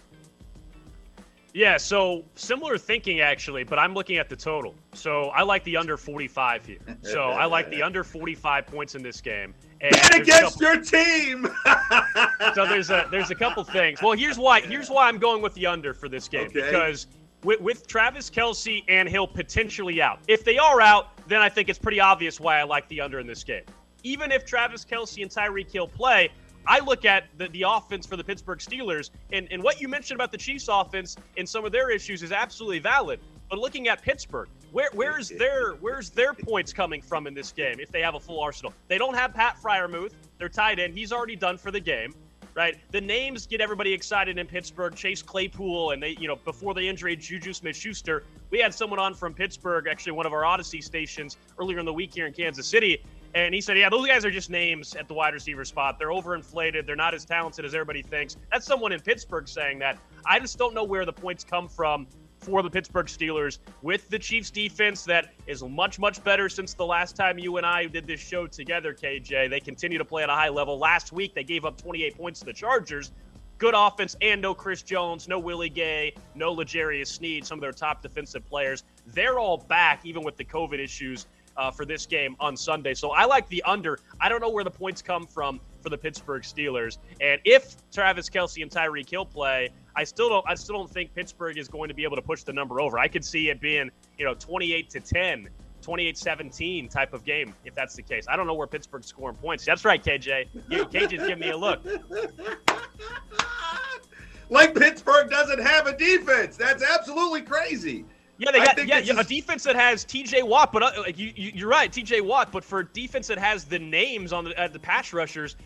[1.54, 4.74] Yeah, so similar thinking actually, but I'm looking at the total.
[4.92, 6.78] So I like the under 45 here.
[7.02, 9.54] So I like the under 45 points in this game.
[9.80, 11.48] And Bet against couple, your team.
[12.54, 14.02] so there's a there's a couple things.
[14.02, 16.60] Well, here's why here's why I'm going with the under for this game okay.
[16.60, 17.06] because
[17.44, 20.20] with, with Travis Kelce and Hill potentially out.
[20.26, 23.20] If they are out, then I think it's pretty obvious why I like the under
[23.20, 23.64] in this game.
[24.02, 26.30] Even if Travis Kelce and Tyreek Hill play,
[26.66, 30.18] I look at the, the offense for the Pittsburgh Steelers, and, and what you mentioned
[30.18, 33.20] about the Chiefs offense and some of their issues is absolutely valid.
[33.48, 37.80] But looking at Pittsburgh, where where's their where's their points coming from in this game
[37.80, 38.74] if they have a full arsenal?
[38.88, 40.12] They don't have Pat Freiermuth.
[40.38, 40.92] They're tied in.
[40.92, 42.14] He's already done for the game
[42.58, 42.76] right?
[42.90, 44.96] The names get everybody excited in Pittsburgh.
[44.96, 48.24] Chase Claypool, and they, you know, before the injury, Juju Smith-Schuster.
[48.50, 51.92] We had someone on from Pittsburgh, actually one of our Audacy stations earlier in the
[51.92, 55.06] week here in Kansas City, and he said, "Yeah, those guys are just names at
[55.06, 56.00] the wide receiver spot.
[56.00, 56.84] They're overinflated.
[56.84, 59.96] They're not as talented as everybody thinks." That's someone in Pittsburgh saying that.
[60.26, 62.08] I just don't know where the points come from
[62.38, 66.87] for the Pittsburgh Steelers with the Chiefs defense that is much, much better since the
[66.87, 69.51] last time you and I did this show together, KJ.
[69.51, 70.79] They continue to play at a high level.
[70.79, 73.12] Last week, they gave up 28 points to the Chargers.
[73.59, 77.72] Good offense and no Chris Jones, no Willie Gay, no L'Jarius Sneed, some of their
[77.72, 78.85] top defensive players.
[79.07, 82.94] They're all back, even with the COVID issues uh, for this game on Sunday.
[82.94, 83.98] So I like the under.
[84.20, 86.98] I don't know where the points come from for the Pittsburgh Steelers.
[87.20, 91.12] And if Travis Kelce and Tyreek Hill play, I still don't I still don't think
[91.12, 93.00] Pittsburgh is going to be able to push the number over.
[93.00, 95.48] I could see it being, you know, 28 to 10,
[95.82, 98.26] 28-17 type of game if that's the case.
[98.28, 99.64] I don't know where Pittsburgh's scoring points.
[99.64, 100.46] That's right, KJ.
[100.70, 101.84] You, KJ's giving me a look.
[104.50, 106.56] like Pittsburgh doesn't have a defense.
[106.56, 108.04] That's absolutely crazy.
[108.37, 110.44] Yeah, they got yeah, yeah a defense that has T.J.
[110.44, 112.20] Watt, but uh, like you, you, are right, T.J.
[112.20, 112.52] Watt.
[112.52, 115.56] But for defense that has the names on the uh, the pass rushers,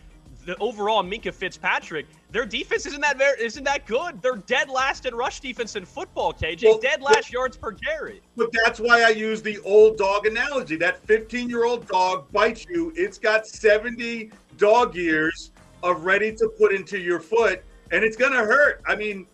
[0.45, 4.21] the overall Minkah Fitzpatrick, their defense isn't that very isn't that good.
[4.21, 6.33] They're dead last in rush defense in football.
[6.33, 8.21] KJ, well, dead last yards per carry.
[8.35, 10.75] But that's why I use the old dog analogy.
[10.75, 12.93] That 15 year old dog bites you.
[12.95, 15.51] It's got 70 dog years
[15.81, 18.81] of ready to put into your foot, and it's gonna hurt.
[18.87, 19.27] I mean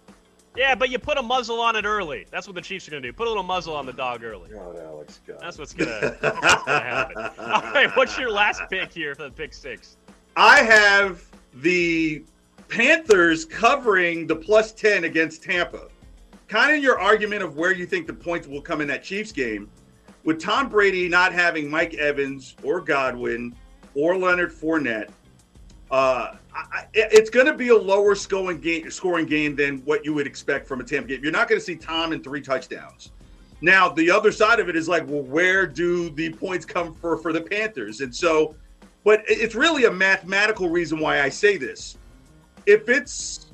[0.56, 2.26] yeah, but you put a muzzle on it early.
[2.32, 3.14] That's what the Chiefs are going to do.
[3.14, 4.50] Put a little muzzle on the dog early.
[4.50, 5.38] God, Alex, God.
[5.40, 6.18] That's what's going to
[6.68, 7.18] happen.
[7.40, 9.98] All right, what's your last pick here for the pick six?
[10.36, 12.24] I have the
[12.68, 15.88] Panthers covering the plus 10 against Tampa.
[16.48, 19.32] Kind of your argument of where you think the points will come in that Chiefs
[19.32, 19.70] game.
[20.24, 23.56] With Tom Brady not having Mike Evans or Godwin
[23.96, 25.10] or Leonard Fournette,
[25.92, 30.14] uh, I, it's going to be a lower scoring game, scoring game than what you
[30.14, 31.24] would expect from a Tampa game.
[31.24, 33.12] You're not going to see Tom in three touchdowns.
[33.62, 37.18] Now, the other side of it is like, well, where do the points come for
[37.18, 38.02] for the Panthers?
[38.02, 38.56] And so,
[39.04, 41.98] but it's really a mathematical reason why I say this.
[42.66, 43.48] If it's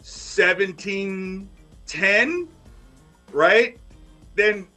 [0.00, 1.48] 17
[1.86, 2.48] 10,
[3.32, 3.78] right?
[4.36, 4.68] Then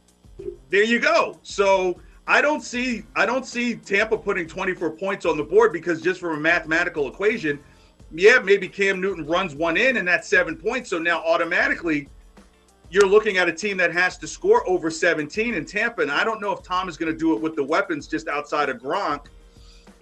[0.68, 1.38] there you go.
[1.42, 6.00] So I don't see I don't see Tampa putting 24 points on the board because
[6.02, 7.60] just from a mathematical equation,
[8.12, 10.90] yeah, maybe Cam Newton runs one in and that's seven points.
[10.90, 12.08] So now automatically
[12.90, 16.02] you're looking at a team that has to score over 17 in Tampa.
[16.02, 18.28] And I don't know if Tom is going to do it with the weapons just
[18.28, 19.26] outside of Gronk.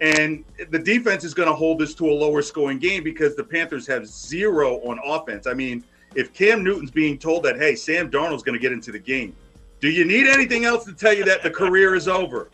[0.03, 3.43] And the defense is going to hold this to a lower scoring game because the
[3.43, 5.47] Panthers have zero on offense.
[5.47, 5.81] I mean,
[6.13, 9.33] if Cam Newton's being told that, hey, Sam Darnold's going to get into the game,
[9.79, 12.49] do you need anything else to tell you that the career is over?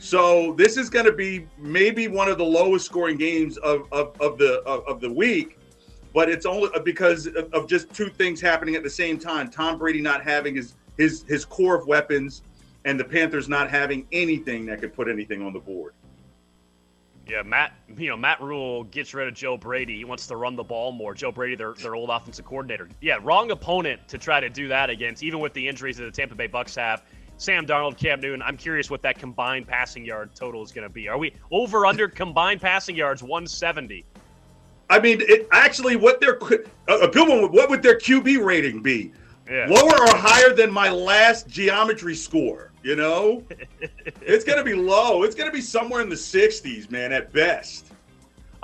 [0.00, 4.20] So this is going to be maybe one of the lowest scoring games of, of,
[4.20, 5.60] of the of, of, the week,
[6.12, 9.48] but it's only because of, of just two things happening at the same time.
[9.48, 12.42] Tom Brady not having his his his core of weapons,
[12.84, 15.94] and the Panthers not having anything that could put anything on the board.
[17.32, 17.72] Yeah, Matt.
[17.96, 19.96] You know, Matt Rhule gets rid of Joe Brady.
[19.96, 21.14] He wants to run the ball more.
[21.14, 22.90] Joe Brady, their their old offensive coordinator.
[23.00, 25.22] Yeah, wrong opponent to try to do that against.
[25.22, 27.04] Even with the injuries that the Tampa Bay Bucks have,
[27.38, 28.42] Sam Darnold, Cam Newton.
[28.42, 31.08] I'm curious what that combined passing yard total is going to be.
[31.08, 34.04] Are we over under combined passing yards 170?
[34.90, 37.50] I mean, it, actually, what their a good one.
[37.50, 39.10] What would their QB rating be?
[39.50, 39.66] Yeah.
[39.68, 42.70] Lower or higher than my last geometry score?
[42.82, 43.44] You know,
[44.20, 45.22] it's going to be low.
[45.22, 47.92] It's going to be somewhere in the 60s, man, at best.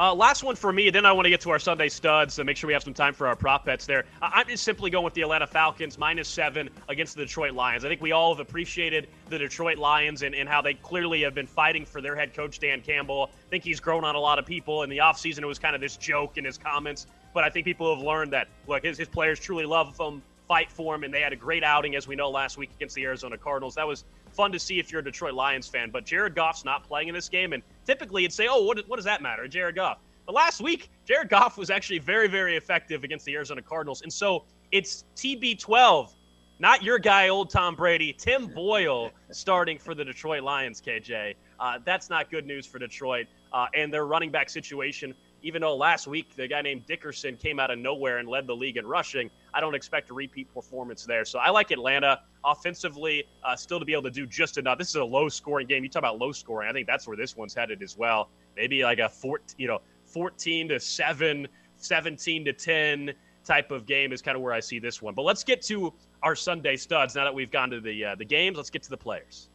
[0.00, 2.46] Uh, last one for me, then I want to get to our Sunday studs and
[2.46, 4.04] make sure we have some time for our prop bets there.
[4.22, 7.84] I'm just simply going with the Atlanta Falcons minus seven against the Detroit Lions.
[7.84, 11.34] I think we all have appreciated the Detroit Lions and, and how they clearly have
[11.34, 13.30] been fighting for their head coach, Dan Campbell.
[13.32, 14.84] I think he's grown on a lot of people.
[14.84, 17.64] In the offseason, it was kind of this joke in his comments, but I think
[17.64, 21.12] people have learned that, look, his, his players truly love him fight for him, and
[21.12, 23.74] they had a great outing, as we know, last week against the Arizona Cardinals.
[23.74, 25.90] That was fun to see if you're a Detroit Lions fan.
[25.90, 28.96] But Jared Goff's not playing in this game, and typically you'd say, oh, what, what
[28.96, 29.46] does that matter?
[29.46, 29.98] Jared Goff.
[30.26, 34.02] But last week, Jared Goff was actually very, very effective against the Arizona Cardinals.
[34.02, 36.14] And so it's TB12,
[36.58, 41.34] not your guy, old Tom Brady, Tim Boyle starting for the Detroit Lions, KJ.
[41.60, 43.26] Uh, that's not good news for Detroit.
[43.52, 47.60] Uh, and their running back situation even though last week the guy named Dickerson came
[47.60, 51.04] out of nowhere and led the league in rushing, I don't expect a repeat performance
[51.04, 51.24] there.
[51.24, 54.78] So I like Atlanta offensively, uh, still to be able to do just enough.
[54.78, 55.82] This is a low scoring game.
[55.84, 56.68] You talk about low scoring.
[56.68, 58.30] I think that's where this one's headed as well.
[58.56, 64.12] Maybe like a 14, you know, 14 to 7, 17 to 10 type of game
[64.12, 65.14] is kind of where I see this one.
[65.14, 68.24] But let's get to our Sunday studs now that we've gone to the uh, the
[68.24, 68.56] games.
[68.56, 69.48] Let's get to the players.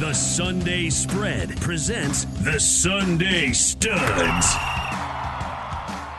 [0.00, 4.73] The Sunday Spread presents the Sunday Studs.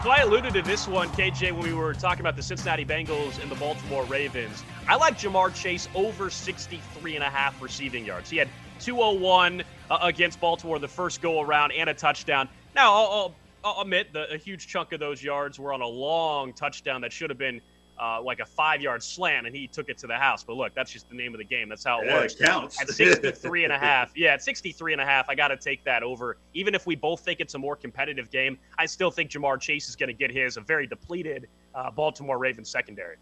[0.05, 3.41] So I alluded to this one, KJ, when we were talking about the Cincinnati Bengals
[3.41, 4.63] and the Baltimore Ravens.
[4.87, 8.29] I like Ja'Marr Chase over 63 and a half receiving yards.
[8.29, 8.47] He had
[8.81, 12.47] 201 uh, against Baltimore the first go around and a touchdown.
[12.75, 15.87] Now, I'll, I'll, I'll admit that a huge chunk of those yards were on a
[15.87, 17.59] long touchdown that should have been
[17.99, 20.43] uh, like a five yard slant and he took it to the house.
[20.43, 21.69] But look, that's just the name of the game.
[21.69, 22.35] That's how it yeah, works.
[22.35, 22.81] It counts.
[22.81, 24.11] At 63 and a half.
[24.15, 26.37] Yeah, at 63 and a half, I got to take that over.
[26.53, 29.87] Even if we both think it's a more competitive game, I still think Ja'Marr Chase
[29.87, 33.17] is going to get his, a very depleted uh, Baltimore Ravens secondary.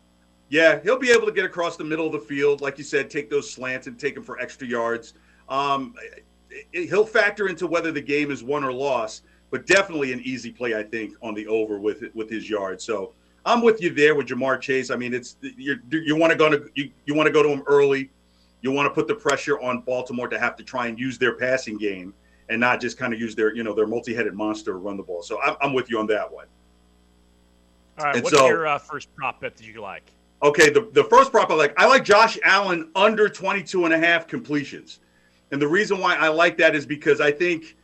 [0.50, 2.62] Yeah, he'll be able to get across the middle of the field.
[2.62, 5.14] Like you said, take those slants and take them for extra yards.
[5.50, 5.96] Um,
[6.72, 10.76] he'll factor into whether the game is won or lost, but definitely an easy play,
[10.76, 12.84] I think, on the over with with his yards.
[12.84, 13.14] So
[13.46, 14.90] I'm with you there with Ja'Marr Chase.
[14.90, 17.50] I mean, it's you you want to go to you, you want to go to
[17.50, 18.10] him early.
[18.62, 21.36] You want to put the pressure on Baltimore to have to try and use their
[21.36, 22.14] passing game
[22.50, 25.04] and not just kind of use their you know their multi-headed monster to run the
[25.04, 25.22] ball.
[25.22, 26.48] So I'm, I'm with you on that one.
[28.00, 30.12] All right, and what's so, your uh, first prop bet that you like?
[30.42, 33.98] Okay, the, the first prop I like, I like Josh Allen under 22 and a
[33.98, 35.00] half completions.
[35.52, 37.78] And the reason why I like that is because I think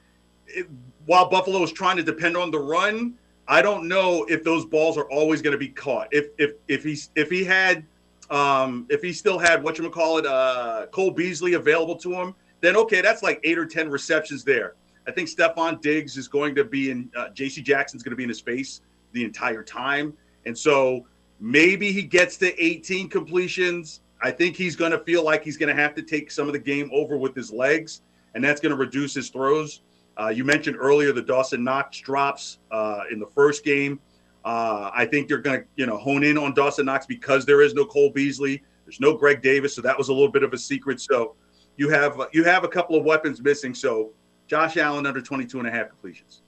[0.48, 0.68] it,
[1.06, 3.14] while Buffalo is trying to depend on the run,
[3.50, 6.08] I don't know if those balls are always going to be caught.
[6.12, 7.84] If if if he's if he had
[8.30, 12.36] um if he still had what you call it uh Cole Beasley available to him,
[12.62, 14.76] then okay, that's like eight or ten receptions there.
[15.08, 17.64] I think Stefon Diggs is going to be in uh, J.C.
[17.64, 18.82] Jackson's going to be in his face
[19.14, 20.14] the entire time,
[20.46, 21.08] and so
[21.40, 24.02] maybe he gets to 18 completions.
[24.22, 26.54] I think he's going to feel like he's going to have to take some of
[26.54, 28.02] the game over with his legs,
[28.36, 29.82] and that's going to reduce his throws.
[30.20, 34.00] Uh, you mentioned earlier the Dawson Knox drops uh, in the first game.
[34.44, 37.62] Uh, I think they're going to, you know, hone in on Dawson Knox because there
[37.62, 38.62] is no Cole Beasley.
[38.86, 41.00] There's no Greg Davis, so that was a little bit of a secret.
[41.00, 41.36] So
[41.78, 43.74] you have you have a couple of weapons missing.
[43.74, 44.12] So
[44.48, 46.42] Josh Allen under 22 and a half completions.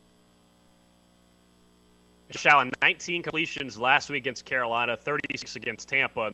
[2.32, 6.34] Josh Allen, 19 completions last week against Carolina, 36 against Tampa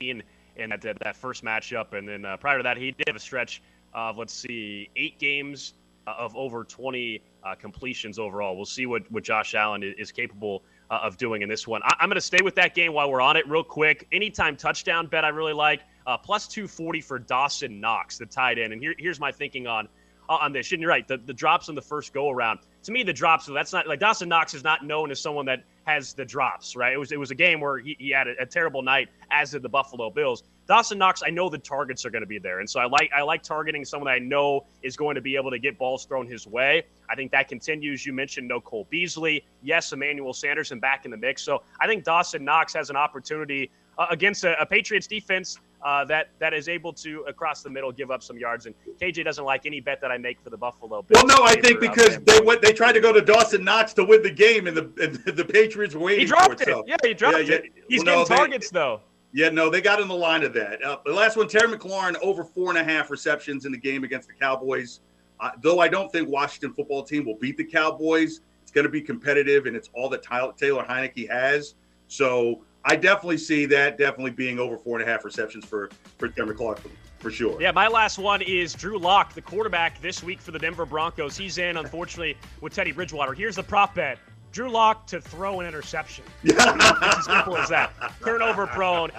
[0.00, 0.22] in,
[0.56, 1.92] that, that first matchup.
[1.94, 3.62] And then uh, prior to that, he did have a stretch
[3.94, 5.74] of, let's see, eight games
[6.06, 8.56] of over 20 uh, completions overall.
[8.56, 11.80] We'll see what, what Josh Allen is, capable uh, of doing in this one.
[11.84, 14.06] I, am going to stay with that game while we're on it real quick.
[14.12, 15.82] Anytime touchdown bet I really like.
[16.06, 18.72] Uh, plus 240 for Dawson Knox, the tight end.
[18.72, 19.88] And here, here's my thinking on
[20.28, 20.72] on this.
[20.72, 22.60] And you're right, the, the drops in the first go around.
[22.84, 25.62] To me, the drops, that's not like Dawson Knox is not known as someone that
[25.84, 26.92] has the drops, right?
[26.92, 29.52] It was it was a game where he, he had a, a terrible night, as
[29.52, 30.42] did the Buffalo Bills.
[30.66, 33.10] Dawson Knox, I know the targets are going to be there, and so I like
[33.14, 36.26] I like targeting someone I know is going to be able to get balls thrown
[36.26, 36.82] his way.
[37.08, 38.04] I think that continues.
[38.04, 42.04] You mentioned no Cole Beasley, yes, Emmanuel Sanderson back in the mix, so I think
[42.04, 46.68] Dawson Knox has an opportunity uh, against a, a Patriots defense uh, that that is
[46.68, 48.66] able to across the middle give up some yards.
[48.66, 51.06] And KJ doesn't like any bet that I make for the Buffalo Bills.
[51.10, 54.04] Well, no, I think because they went, they tried to go to Dawson Knox to
[54.04, 56.72] win the game, and the and the Patriots were waiting he dropped for it.
[56.72, 56.84] So.
[56.86, 57.64] Yeah, he dropped yeah, it.
[57.64, 57.82] Yeah.
[57.88, 59.00] He's well, getting no, targets they, though.
[59.34, 60.84] Yeah, no, they got in the line of that.
[60.84, 64.04] Uh, the last one, Terry McLaurin, over four and a half receptions in the game
[64.04, 65.00] against the Cowboys.
[65.40, 68.90] Uh, though I don't think Washington football team will beat the Cowboys, it's going to
[68.90, 71.74] be competitive, and it's all that Taylor Heinicke has.
[72.08, 76.28] So I definitely see that definitely being over four and a half receptions for for
[76.28, 76.80] Denver Clark
[77.18, 77.60] for sure.
[77.60, 81.36] Yeah, my last one is Drew Lock, the quarterback this week for the Denver Broncos.
[81.36, 83.32] He's in, unfortunately, with Teddy Bridgewater.
[83.32, 84.18] Here's the prop bet.
[84.50, 86.24] Drew Lock to throw an interception.
[86.42, 86.52] Yeah.
[86.74, 87.92] It's as simple as that.
[88.22, 89.10] Turnover prone.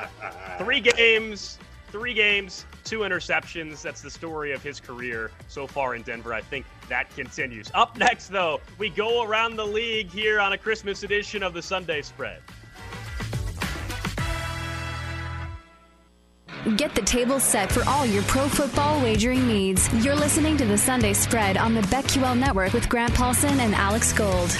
[0.58, 1.58] Three games,
[1.92, 3.82] three games, two interceptions.
[3.82, 6.34] That's the story of his career so far in Denver.
[6.34, 7.72] I think that continues.
[7.74, 11.62] Up next, though, we go around the league here on a Christmas edition of the
[11.62, 12.42] Sunday Spread.
[16.64, 19.94] Get the table set for all your pro football wagering needs.
[20.02, 24.14] You're listening to the Sunday Spread on the BetQL Network with Grant Paulsen and Alex
[24.14, 24.58] Gold.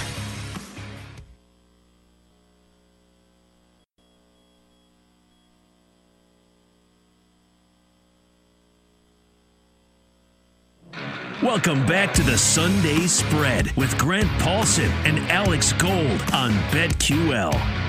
[11.42, 17.83] Welcome back to the Sunday Spread with Grant Paulsen and Alex Gold on BetQL.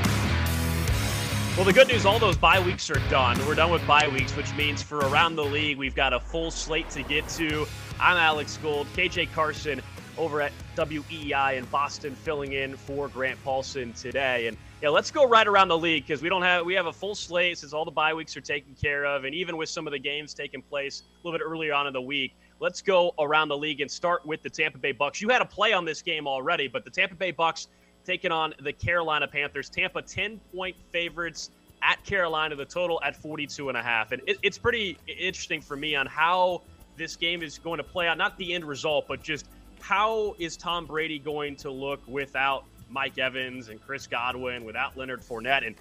[1.55, 3.37] Well, the good news, all those bye weeks are done.
[3.47, 6.51] We're done with bye weeks, which means for around the league, we've got a full
[6.51, 7.65] slate to get to.
[7.97, 9.81] I'm Alex Gold, KJ Carson
[10.17, 14.47] over at WEEI in Boston, filling in for Grant Paulsen today.
[14.47, 16.93] And yeah, let's go right around the league because we don't have we have a
[16.93, 19.87] full slate since all the bye weeks are taken care of, and even with some
[19.87, 22.35] of the games taking place a little bit earlier on in the week.
[22.59, 25.21] Let's go around the league and start with the Tampa Bay Bucks.
[25.21, 27.69] You had a play on this game already, but the Tampa Bay Bucks
[28.05, 29.69] taking on the Carolina Panthers.
[29.69, 31.49] Tampa 10 point favorites
[31.81, 34.11] at Carolina, the total at 42 and a half.
[34.11, 36.61] And it, it's pretty interesting for me on how
[36.97, 39.47] this game is going to play out, not the end result, but just
[39.81, 45.21] how is Tom Brady going to look without Mike Evans and Chris Godwin, without Leonard
[45.21, 45.65] Fournette?
[45.65, 45.75] And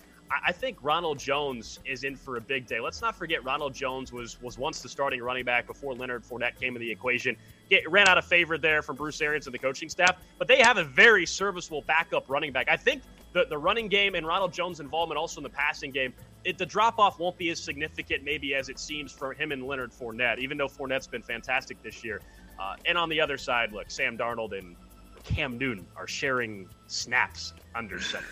[0.45, 2.81] I think Ronald Jones is in for a big day.
[2.81, 6.59] Let's not forget Ronald Jones was was once the starting running back before Leonard Fournette
[6.59, 7.37] came in the equation.
[7.71, 10.59] Get, ran out of favor there from Bruce Arians and the coaching staff, but they
[10.59, 12.69] have a very serviceable backup running back.
[12.69, 13.03] I think
[13.33, 16.67] the, the running game and Ronald Jones' involvement also in the passing game, it, the
[16.67, 20.39] drop off won't be as significant maybe as it seems for him and Leonard Fournette,
[20.39, 22.21] even though Fournette's been fantastic this year.
[22.59, 24.77] Uh, and on the other side, look, Sam Darnold and
[25.25, 28.27] Cam Newton are sharing snaps under center.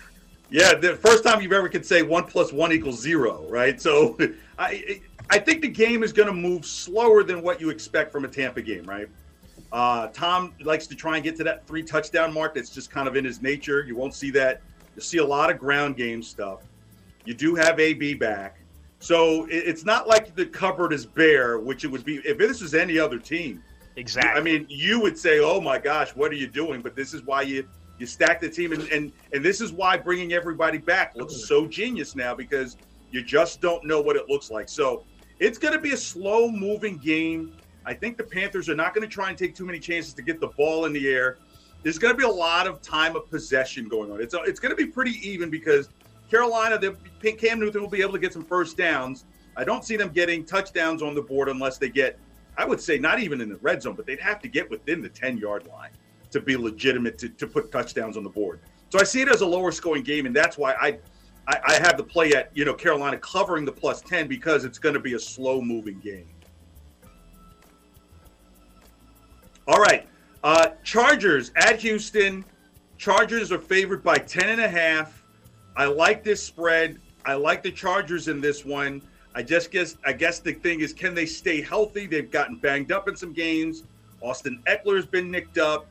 [0.49, 3.81] Yeah, the first time you've ever could say one plus one equals zero, right?
[3.81, 4.17] So,
[4.59, 8.25] I, I think the game is going to move slower than what you expect from
[8.25, 9.07] a Tampa game, right?
[9.71, 12.55] Uh, Tom likes to try and get to that three touchdown mark.
[12.55, 13.83] That's just kind of in his nature.
[13.83, 14.61] You won't see that.
[14.95, 16.61] You'll see a lot of ground game stuff.
[17.25, 18.59] You do have AB back.
[18.99, 22.73] So it's not like the cupboard is bare, which it would be if this is
[22.73, 23.61] any other team.
[23.97, 24.39] Exactly.
[24.39, 27.21] I mean, you would say, "Oh my gosh, what are you doing?" But this is
[27.23, 27.67] why you
[27.99, 31.67] you stack the team, and and and this is why bringing everybody back looks so
[31.67, 32.77] genius now because
[33.11, 34.69] you just don't know what it looks like.
[34.69, 35.03] So
[35.39, 37.53] it's going to be a slow moving game.
[37.85, 40.21] I think the Panthers are not going to try and take too many chances to
[40.21, 41.37] get the ball in the air.
[41.81, 44.21] There's going to be a lot of time of possession going on.
[44.21, 45.89] It's it's going to be pretty even because
[46.29, 46.95] Carolina, the
[47.33, 49.25] Cam Newton will be able to get some first downs.
[49.55, 52.17] I don't see them getting touchdowns on the board unless they get,
[52.57, 55.01] I would say, not even in the red zone, but they'd have to get within
[55.01, 55.91] the 10 yard line
[56.31, 58.61] to be legitimate to, to put touchdowns on the board.
[58.89, 60.97] So I see it as a lower scoring game, and that's why I,
[61.47, 64.79] I, I have the play at you know Carolina covering the plus 10 because it's
[64.79, 66.27] going to be a slow moving game.
[69.67, 70.07] All right.
[70.43, 72.43] Uh, Chargers at Houston.
[72.97, 75.23] Chargers are favored by 10 and a half.
[75.75, 76.99] I like this spread.
[77.25, 79.01] I like the Chargers in this one.
[79.35, 82.05] I just guess I guess the thing is can they stay healthy?
[82.05, 83.83] They've gotten banged up in some games.
[84.21, 85.87] Austin Ekeler's been nicked up.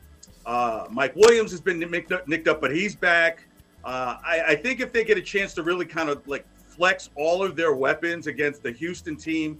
[0.46, 3.46] Uh, Mike Williams has been nicked up, nicked up but he's back.
[3.84, 7.10] Uh, I, I think if they get a chance to really kind of like flex
[7.16, 9.58] all of their weapons against the Houston team,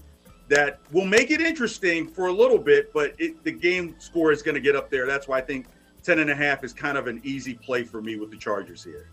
[0.48, 4.42] that will make it interesting for a little bit, but it, the game score is
[4.42, 5.06] going to get up there.
[5.06, 5.66] That's why I think
[6.02, 8.84] 10 and a half is kind of an easy play for me with the Chargers
[8.84, 9.08] here.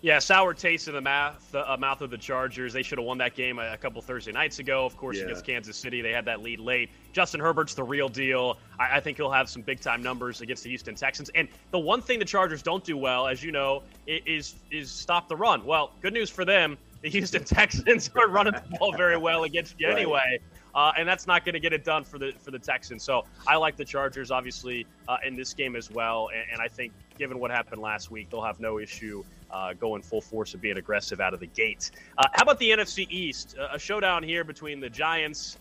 [0.00, 2.72] Yeah, sour taste in the mouth, uh, mouth of the Chargers.
[2.72, 4.86] They should have won that game a, a couple Thursday nights ago.
[4.86, 5.24] Of course, yeah.
[5.24, 6.90] against Kansas City, they had that lead late.
[7.12, 8.58] Justin Herbert's the real deal.
[8.78, 11.30] I, I think he'll have some big time numbers against the Houston Texans.
[11.34, 15.28] And the one thing the Chargers don't do well, as you know, is is stop
[15.28, 15.64] the run.
[15.64, 16.78] Well, good news for them.
[17.02, 19.96] The Houston Texans are running the ball very well against you right.
[19.96, 20.38] anyway
[20.78, 23.02] uh, and that's not going to get it done for the for the Texans.
[23.02, 26.30] So I like the Chargers, obviously, uh, in this game as well.
[26.32, 30.02] And, and, I think, given what happened last week, they'll have no issue uh, going
[30.02, 31.90] full force and being aggressive out of the gate.
[32.16, 33.56] Uh, how about the NFC East?
[33.72, 35.58] a showdown here between the Giants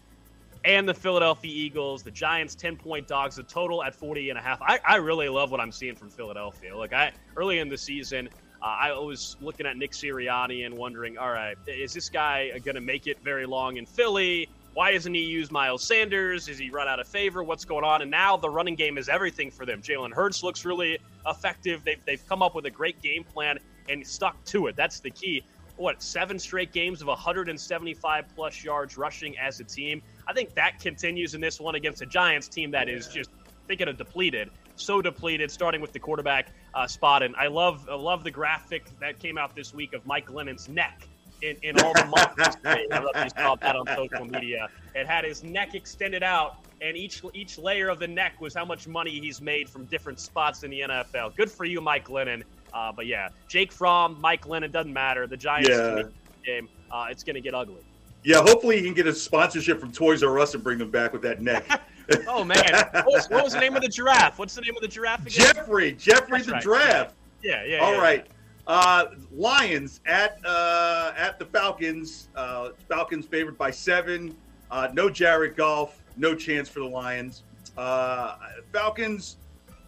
[0.65, 2.03] and the Philadelphia Eagles.
[2.03, 4.61] The Giants 10 point dogs, the total at 40 and a half.
[4.61, 6.75] I, I really love what I'm seeing from Philadelphia.
[6.75, 8.29] Like I early in the season,
[8.61, 12.75] uh, I was looking at Nick Sirianni and wondering, all right, is this guy going
[12.75, 14.49] to make it very long in Philly?
[14.77, 16.47] Why hasn't he used Miles Sanders?
[16.47, 17.43] Is he run out of favor?
[17.43, 18.03] What's going on?
[18.03, 19.81] And now the running game is everything for them.
[19.81, 21.83] Jalen Hurts looks really effective.
[21.83, 23.57] They've, they've come up with a great game plan
[23.89, 24.75] and stuck to it.
[24.75, 25.41] That's the key.
[25.77, 30.03] What, seven straight games of 175 plus yards rushing as a team?
[30.27, 33.31] I think that continues in this one against a Giants team that is just
[33.67, 34.51] thinking of depleted.
[34.75, 37.23] So depleted, starting with the quarterback uh, spot.
[37.23, 40.69] And I love, I love the graphic that came out this week of Mike Glennon's
[40.69, 41.07] neck
[41.41, 42.57] in, in all the months.
[42.65, 44.69] I don't know if you saw that on social media.
[44.95, 48.65] It had his neck extended out, and each each layer of the neck was how
[48.65, 51.35] much money he's made from different spots in the NFL.
[51.35, 52.43] Good for you, Mike Glennon.
[52.73, 55.27] Uh, but yeah, Jake Fromm, Mike Glennon, doesn't matter.
[55.27, 56.03] The Giants yeah.
[56.45, 57.83] game, uh, it's going to get ugly.
[58.23, 61.13] Yeah, hopefully he can get a sponsorship from Toys R Us and bring them back
[61.13, 61.81] with that neck.
[62.27, 62.63] oh man,
[62.93, 64.39] what was, what was, the name of the giraffe?
[64.39, 65.53] What's the name of the giraffe again?
[65.53, 66.63] Jeffrey, Jeffrey That's the right.
[66.63, 67.13] giraffe.
[67.41, 67.77] Yeah, yeah.
[67.79, 68.01] All yeah.
[68.01, 68.27] right.
[68.67, 72.27] Uh, Lions at uh, at the Falcons.
[72.35, 74.35] Uh, Falcons favored by seven.
[74.69, 76.03] Uh, no Jared Goff.
[76.17, 77.43] No chance for the Lions.
[77.77, 78.35] Uh,
[78.73, 79.37] Falcons.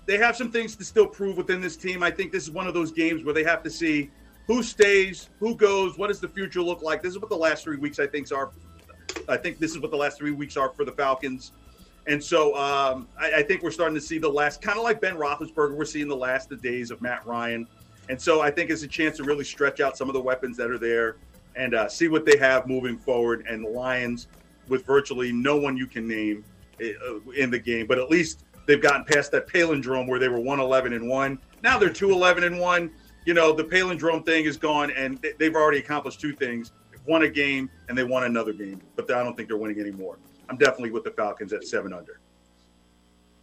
[0.06, 2.02] They have some things to still prove within this team.
[2.02, 4.10] I think this is one of those games where they have to see
[4.48, 7.04] who stays, who goes, what does the future look like.
[7.04, 8.50] This is what the last three weeks I think are.
[9.28, 11.52] I think this is what the last three weeks are for the Falcons.
[12.08, 15.00] And so um, I, I, think we're starting to see the last, kind of like
[15.00, 17.68] Ben Roethlisberger, we're seeing the last the days of Matt Ryan.
[18.10, 20.58] And so I think it's a chance to really stretch out some of the weapons
[20.58, 21.18] that are there
[21.56, 23.46] and uh, see what they have moving forward.
[23.48, 24.28] And the Lions,
[24.68, 26.44] with virtually no one you can name
[26.82, 30.28] eh, uh, in the game, but at least they've gotten past that palindrome where they
[30.28, 31.40] were 111 and 1.
[31.64, 32.92] Now they're 211 and 1.
[33.26, 36.72] You know, the palindrome thing is gone, and they've already accomplished two things.
[37.06, 40.20] Won a game and they won another game, but I don't think they're winning anymore.
[40.48, 42.20] I'm definitely with the Falcons at seven under.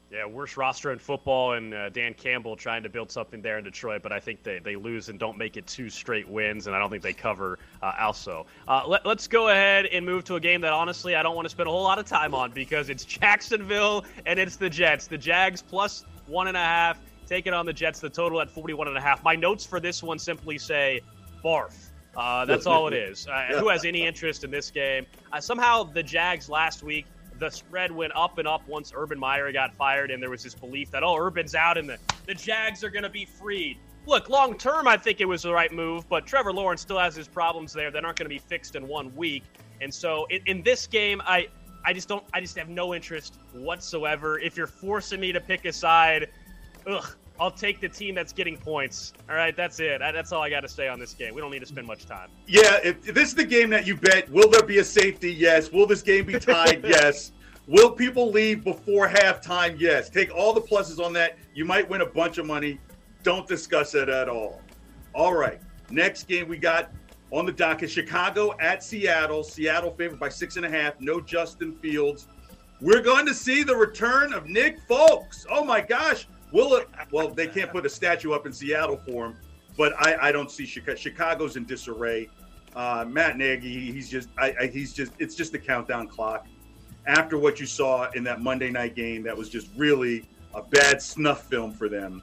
[0.09, 3.65] Yeah, worst roster in football, and uh, Dan Campbell trying to build something there in
[3.65, 6.77] Detroit, but I think they, they lose and don't make it two straight wins, and
[6.77, 8.47] I don't think they cover uh, also.
[8.69, 11.47] Uh, let, us go ahead and move to a game that honestly I don't want
[11.47, 15.09] to spend a whole lot of time on because it's Jacksonville and it's the Jets.
[15.09, 18.87] The Jags plus one and a half, taking on the Jets, the total at 41
[18.87, 19.25] and a half.
[19.25, 21.01] My notes for this one simply say
[21.45, 21.75] barf.
[22.17, 23.27] Uh, that's all it is.
[23.27, 25.05] Uh, who has any interest in this game?
[25.33, 27.07] Uh, somehow the Jags last week
[27.39, 30.55] the spread went up and up once Urban Meyer got fired, and there was this
[30.55, 33.79] belief that, oh, Urban's out and the, the Jags are going to be freed.
[34.07, 37.17] Look, long term, I think it was the right move, but Trevor Lawrence still has
[37.17, 39.43] his problems there that aren't going to be fixed in one week.
[39.81, 41.49] And so in, in this game, I
[41.85, 44.39] I just don't I just have no interest whatsoever.
[44.39, 46.29] If you're forcing me to pick a side,
[46.87, 49.13] ugh, I'll take the team that's getting points.
[49.29, 49.99] All right, that's it.
[49.99, 51.35] That's all I got to say on this game.
[51.35, 52.31] We don't need to spend much time.
[52.47, 54.31] Yeah, if, if this is the game that you bet.
[54.31, 55.33] Will there be a safety?
[55.33, 55.71] Yes.
[55.71, 56.85] Will this game be tied?
[56.89, 57.33] yes.
[57.67, 59.79] Will people leave before halftime?
[59.79, 60.09] Yes.
[60.09, 61.37] Take all the pluses on that.
[61.55, 62.79] You might win a bunch of money.
[63.23, 64.63] Don't discuss it at all.
[65.15, 65.61] All right.
[65.91, 66.91] Next game we got
[67.33, 69.43] on the docket Chicago at Seattle.
[69.43, 71.01] Seattle favored by six and a half.
[71.01, 72.29] No Justin Fields.
[72.81, 75.47] We're going to see the return of Nick Foles.
[75.51, 76.29] Oh my gosh.
[76.57, 76.89] Will it?
[77.13, 79.37] Well, they can't put a statue up in Seattle for him,
[79.77, 80.97] but I, I don't see Chicago.
[80.97, 82.31] Chicago's in disarray.
[82.75, 86.47] Uh, Matt Nagy, he's just, I, I, he's just, it's just the countdown clock.
[87.07, 91.03] After what you saw in that Monday night game, that was just really a bad
[91.03, 92.23] snuff film for them.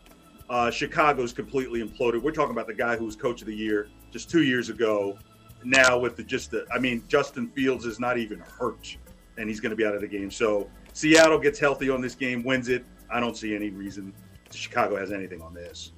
[0.49, 2.23] Uh, Chicago's completely imploded.
[2.23, 5.15] We're talking about the guy who was coach of the year just two years ago.
[5.63, 8.97] Now with the just the, I mean, Justin Fields is not even hurt,
[9.38, 10.31] and he's going to be out of the game.
[10.31, 12.84] So Seattle gets healthy on this game, wins it.
[13.10, 14.14] I don't see any reason
[14.51, 15.91] Chicago has anything on this.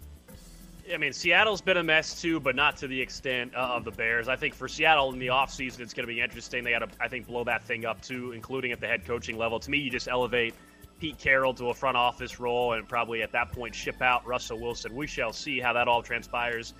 [0.93, 3.91] I mean, Seattle's been a mess too, but not to the extent uh, of the
[3.91, 4.27] Bears.
[4.27, 6.63] I think for Seattle in the offseason, it's going to be interesting.
[6.63, 9.37] They got to, I think, blow that thing up too, including at the head coaching
[9.37, 9.59] level.
[9.59, 10.53] To me, you just elevate
[10.99, 14.59] Pete Carroll to a front office role and probably at that point ship out Russell
[14.59, 14.95] Wilson.
[14.95, 16.75] We shall see how that all transpires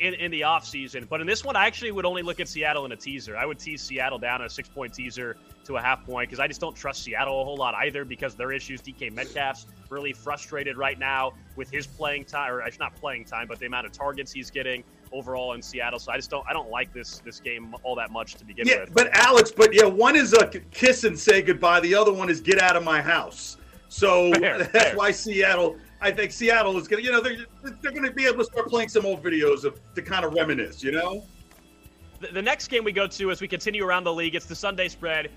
[0.00, 1.08] in, in the offseason.
[1.08, 3.36] But in this one, I actually would only look at Seattle in a teaser.
[3.36, 6.46] I would tease Seattle down a six point teaser to a half point because I
[6.46, 8.80] just don't trust Seattle a whole lot either because their issues.
[8.82, 13.58] DK Metcalf's really frustrated right now with his playing time, or not playing time, but
[13.58, 15.98] the amount of targets he's getting overall in Seattle.
[15.98, 18.66] So I just don't I don't like this this game all that much to begin
[18.66, 18.94] yeah, with.
[18.94, 21.80] But Alex, but yeah, one is a kiss and say goodbye.
[21.80, 23.56] The other one is get out of my house.
[23.88, 24.96] So fair, that's fair.
[24.96, 25.76] why Seattle.
[26.04, 27.46] I think Seattle is going to, you know, they're,
[27.80, 30.34] they're going to be able to start playing some old videos of to kind of
[30.34, 31.24] reminisce, you know.
[32.30, 34.88] The, next game we go to as we continue around the league, it's the Sunday
[34.88, 35.30] spread.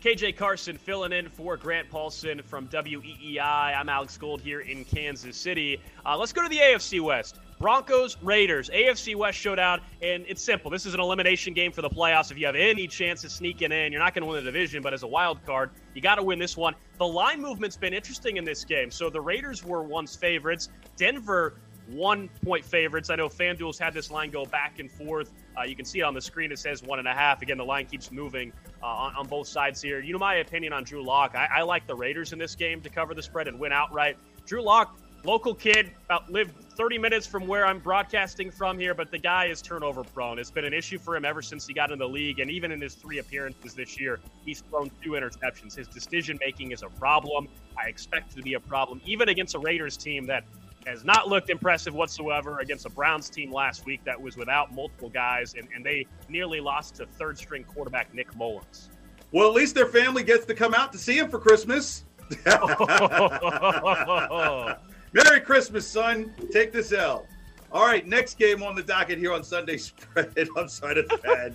[0.00, 3.76] KJ Carson filling in for Grant Paulsen from WEEI.
[3.76, 5.80] I'm Alex Gold here in Kansas City.
[6.06, 7.40] Uh, let's go to the AFC West.
[7.64, 10.70] Broncos, Raiders, AFC West showdown, and it's simple.
[10.70, 12.30] This is an elimination game for the playoffs.
[12.30, 14.82] If you have any chance of sneaking in, you're not going to win the division,
[14.82, 16.74] but as a wild card, you got to win this one.
[16.98, 18.90] The line movement's been interesting in this game.
[18.90, 20.68] So the Raiders were once favorites.
[20.98, 21.54] Denver
[21.88, 23.10] one point favorites.
[23.10, 25.32] I know FanDuel's had this line go back and forth.
[25.58, 26.52] Uh, you can see it on the screen.
[26.52, 27.42] It says one and a half.
[27.42, 28.52] Again, the line keeps moving
[28.82, 30.00] uh, on, on, both sides here.
[30.00, 31.34] You know my opinion on Drew Lock.
[31.34, 34.16] I, I, like the Raiders in this game to cover the spread and win outright.
[34.46, 39.10] Drew Lock, local kid, about lived 30 minutes from where I'm broadcasting from here, but
[39.10, 40.38] the guy is turnover prone.
[40.38, 42.72] It's been an issue for him ever since he got in the league, and even
[42.72, 45.76] in his three appearances this year, he's thrown two interceptions.
[45.76, 47.48] His decision making is a problem.
[47.78, 50.44] I expect it to be a problem, even against a Raiders team that
[50.86, 55.08] has not looked impressive whatsoever against a Browns team last week that was without multiple
[55.08, 58.90] guys, and, and they nearly lost to third string quarterback Nick Mullens.
[59.32, 62.04] Well, at least their family gets to come out to see him for Christmas.
[65.14, 66.34] Merry Christmas, son.
[66.50, 67.26] Take this L.
[67.70, 70.48] All right, next game on the docket here on Sunday spread.
[70.56, 71.54] I'm sorry, that's bad.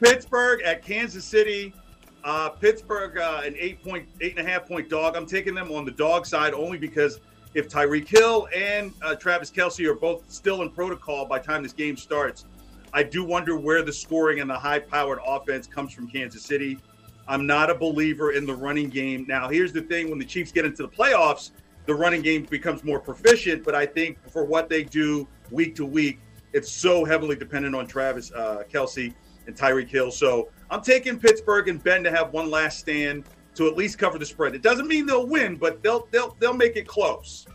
[0.00, 1.74] Pittsburgh at Kansas City.
[2.24, 5.16] Uh, Pittsburgh, uh, an eight point, eight and a half point dog.
[5.16, 7.20] I'm taking them on the dog side only because
[7.52, 11.62] if Tyreek Hill and uh, Travis Kelce are both still in protocol by the time
[11.62, 12.46] this game starts,
[12.92, 16.78] I do wonder where the scoring and the high powered offense comes from Kansas City.
[17.28, 19.26] I'm not a believer in the running game.
[19.28, 21.52] Now, here's the thing when the Chiefs get into the playoffs,
[21.86, 25.84] the running game becomes more proficient, but I think for what they do week to
[25.84, 26.20] week,
[26.52, 29.14] it's so heavily dependent on Travis uh, Kelce
[29.46, 30.10] and Tyreek Hill.
[30.10, 33.24] So I'm taking Pittsburgh and Ben to have one last stand
[33.54, 34.54] to at least cover the spread.
[34.54, 37.46] It doesn't mean they'll win, but they'll they'll they'll make it close.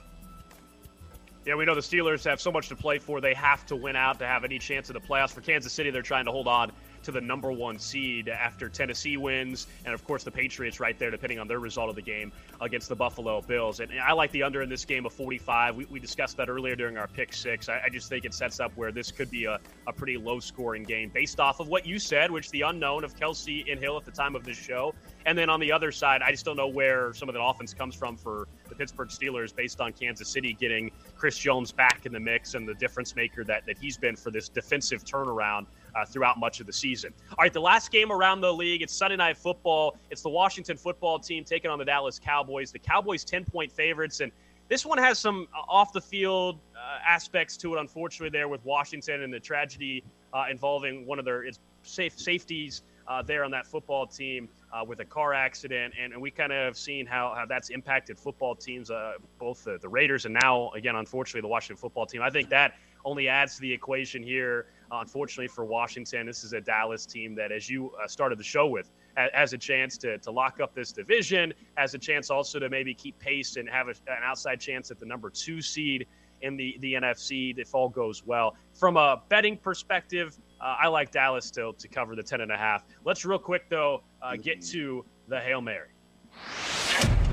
[1.45, 3.21] Yeah, we know the Steelers have so much to play for.
[3.21, 5.31] They have to win out to have any chance of the playoffs.
[5.31, 6.71] For Kansas City, they're trying to hold on
[7.05, 11.11] to the number one seed after Tennessee wins, and of course the Patriots right there,
[11.11, 12.31] depending on their result of the game
[12.61, 13.79] against the Buffalo Bills.
[13.79, 15.75] And I like the under in this game of 45.
[15.75, 17.69] We, we discussed that earlier during our pick six.
[17.69, 20.39] I, I, just think it sets up where this could be a, a pretty low
[20.39, 23.97] scoring game based off of what you said, which the unknown of Kelce and Hill
[23.97, 24.93] at the time of this show.
[25.25, 27.73] And then on the other side, I just don't know where some of the offense
[27.73, 32.11] comes from for the Pittsburgh Steelers based on Kansas City getting Chris Jones back in
[32.11, 35.65] the mix and the difference maker that, that he's been for this defensive turnaround
[35.95, 37.13] uh, throughout much of the season.
[37.31, 39.97] All right, the last game around the league, it's Sunday Night Football.
[40.11, 42.71] It's the Washington football team taking on the Dallas Cowboys.
[42.71, 44.19] The Cowboys 10 point favorites.
[44.19, 44.31] And
[44.67, 48.63] this one has some uh, off the field uh, aspects to it, unfortunately, there with
[48.65, 51.45] Washington and the tragedy uh, involving one of their
[51.83, 56.21] safe, safeties uh, there on that football team uh, with a car accident, and, and
[56.21, 59.87] we kind of have seen how, how that's impacted football teams, uh, both the, the
[59.87, 62.21] Raiders and now, again, unfortunately, the Washington football team.
[62.21, 62.73] I think that
[63.05, 64.65] only adds to the equation here.
[64.91, 68.43] Uh, unfortunately for Washington, this is a Dallas team that, as you uh, started the
[68.43, 68.91] show with,
[69.33, 72.93] has a chance to, to lock up this division, has a chance also to maybe
[72.93, 76.05] keep pace and have a, an outside chance at the number two seed
[76.41, 78.55] in the, the NFC if all goes well.
[78.73, 82.81] From a betting perspective, uh, I like Dallas still to cover the 10.5.
[83.03, 85.89] Let's real quick, though, uh, get to the Hail Mary.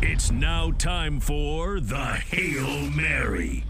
[0.00, 3.64] It's now time for the Hail Mary.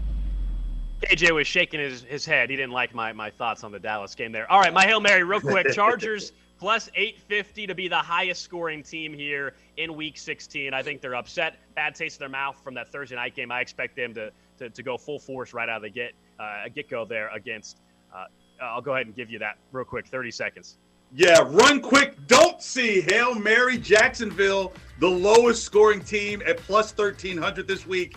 [1.03, 2.49] KJ was shaking his, his head.
[2.49, 4.49] He didn't like my, my thoughts on the Dallas game there.
[4.51, 5.67] All right, my Hail Mary, real quick.
[5.73, 10.73] Chargers plus 850 to be the highest scoring team here in week 16.
[10.73, 11.57] I think they're upset.
[11.75, 13.51] Bad taste in their mouth from that Thursday night game.
[13.51, 16.69] I expect them to, to, to go full force right out of the get, uh,
[16.73, 17.79] get go there against.
[18.15, 18.25] Uh,
[18.61, 20.77] I'll go ahead and give you that real quick 30 seconds.
[21.15, 22.15] Yeah, run quick.
[22.27, 28.15] Don't see Hail Mary Jacksonville, the lowest scoring team at plus 1300 this week.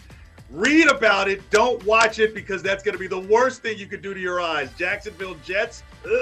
[0.51, 1.49] Read about it.
[1.51, 4.21] Don't watch it because that's going to be the worst thing you could do to
[4.21, 4.71] your eyes.
[4.79, 5.83] Jacksonville Jets.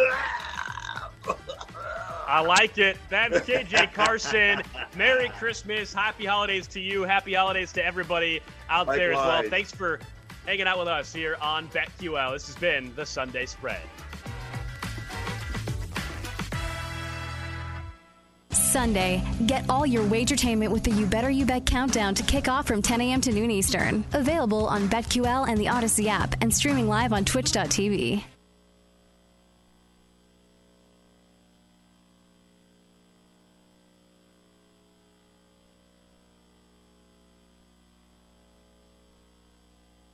[2.26, 2.96] I like it.
[3.10, 4.62] That's KJ Carson.
[4.96, 5.92] Merry Christmas.
[5.92, 7.02] Happy holidays to you.
[7.02, 8.98] Happy holidays to everybody out Likewise.
[8.98, 9.42] there as well.
[9.50, 10.00] Thanks for
[10.46, 12.32] hanging out with us here on BetQL.
[12.32, 13.82] This has been the Sunday Spread.
[18.74, 19.22] Sunday.
[19.46, 22.82] Get all your wagertainment with the You Better You Bet countdown to kick off from
[22.82, 23.20] 10 a.m.
[23.20, 24.04] to noon Eastern.
[24.14, 28.24] Available on BetQL and the Audacy app and streaming live on twitch.tv.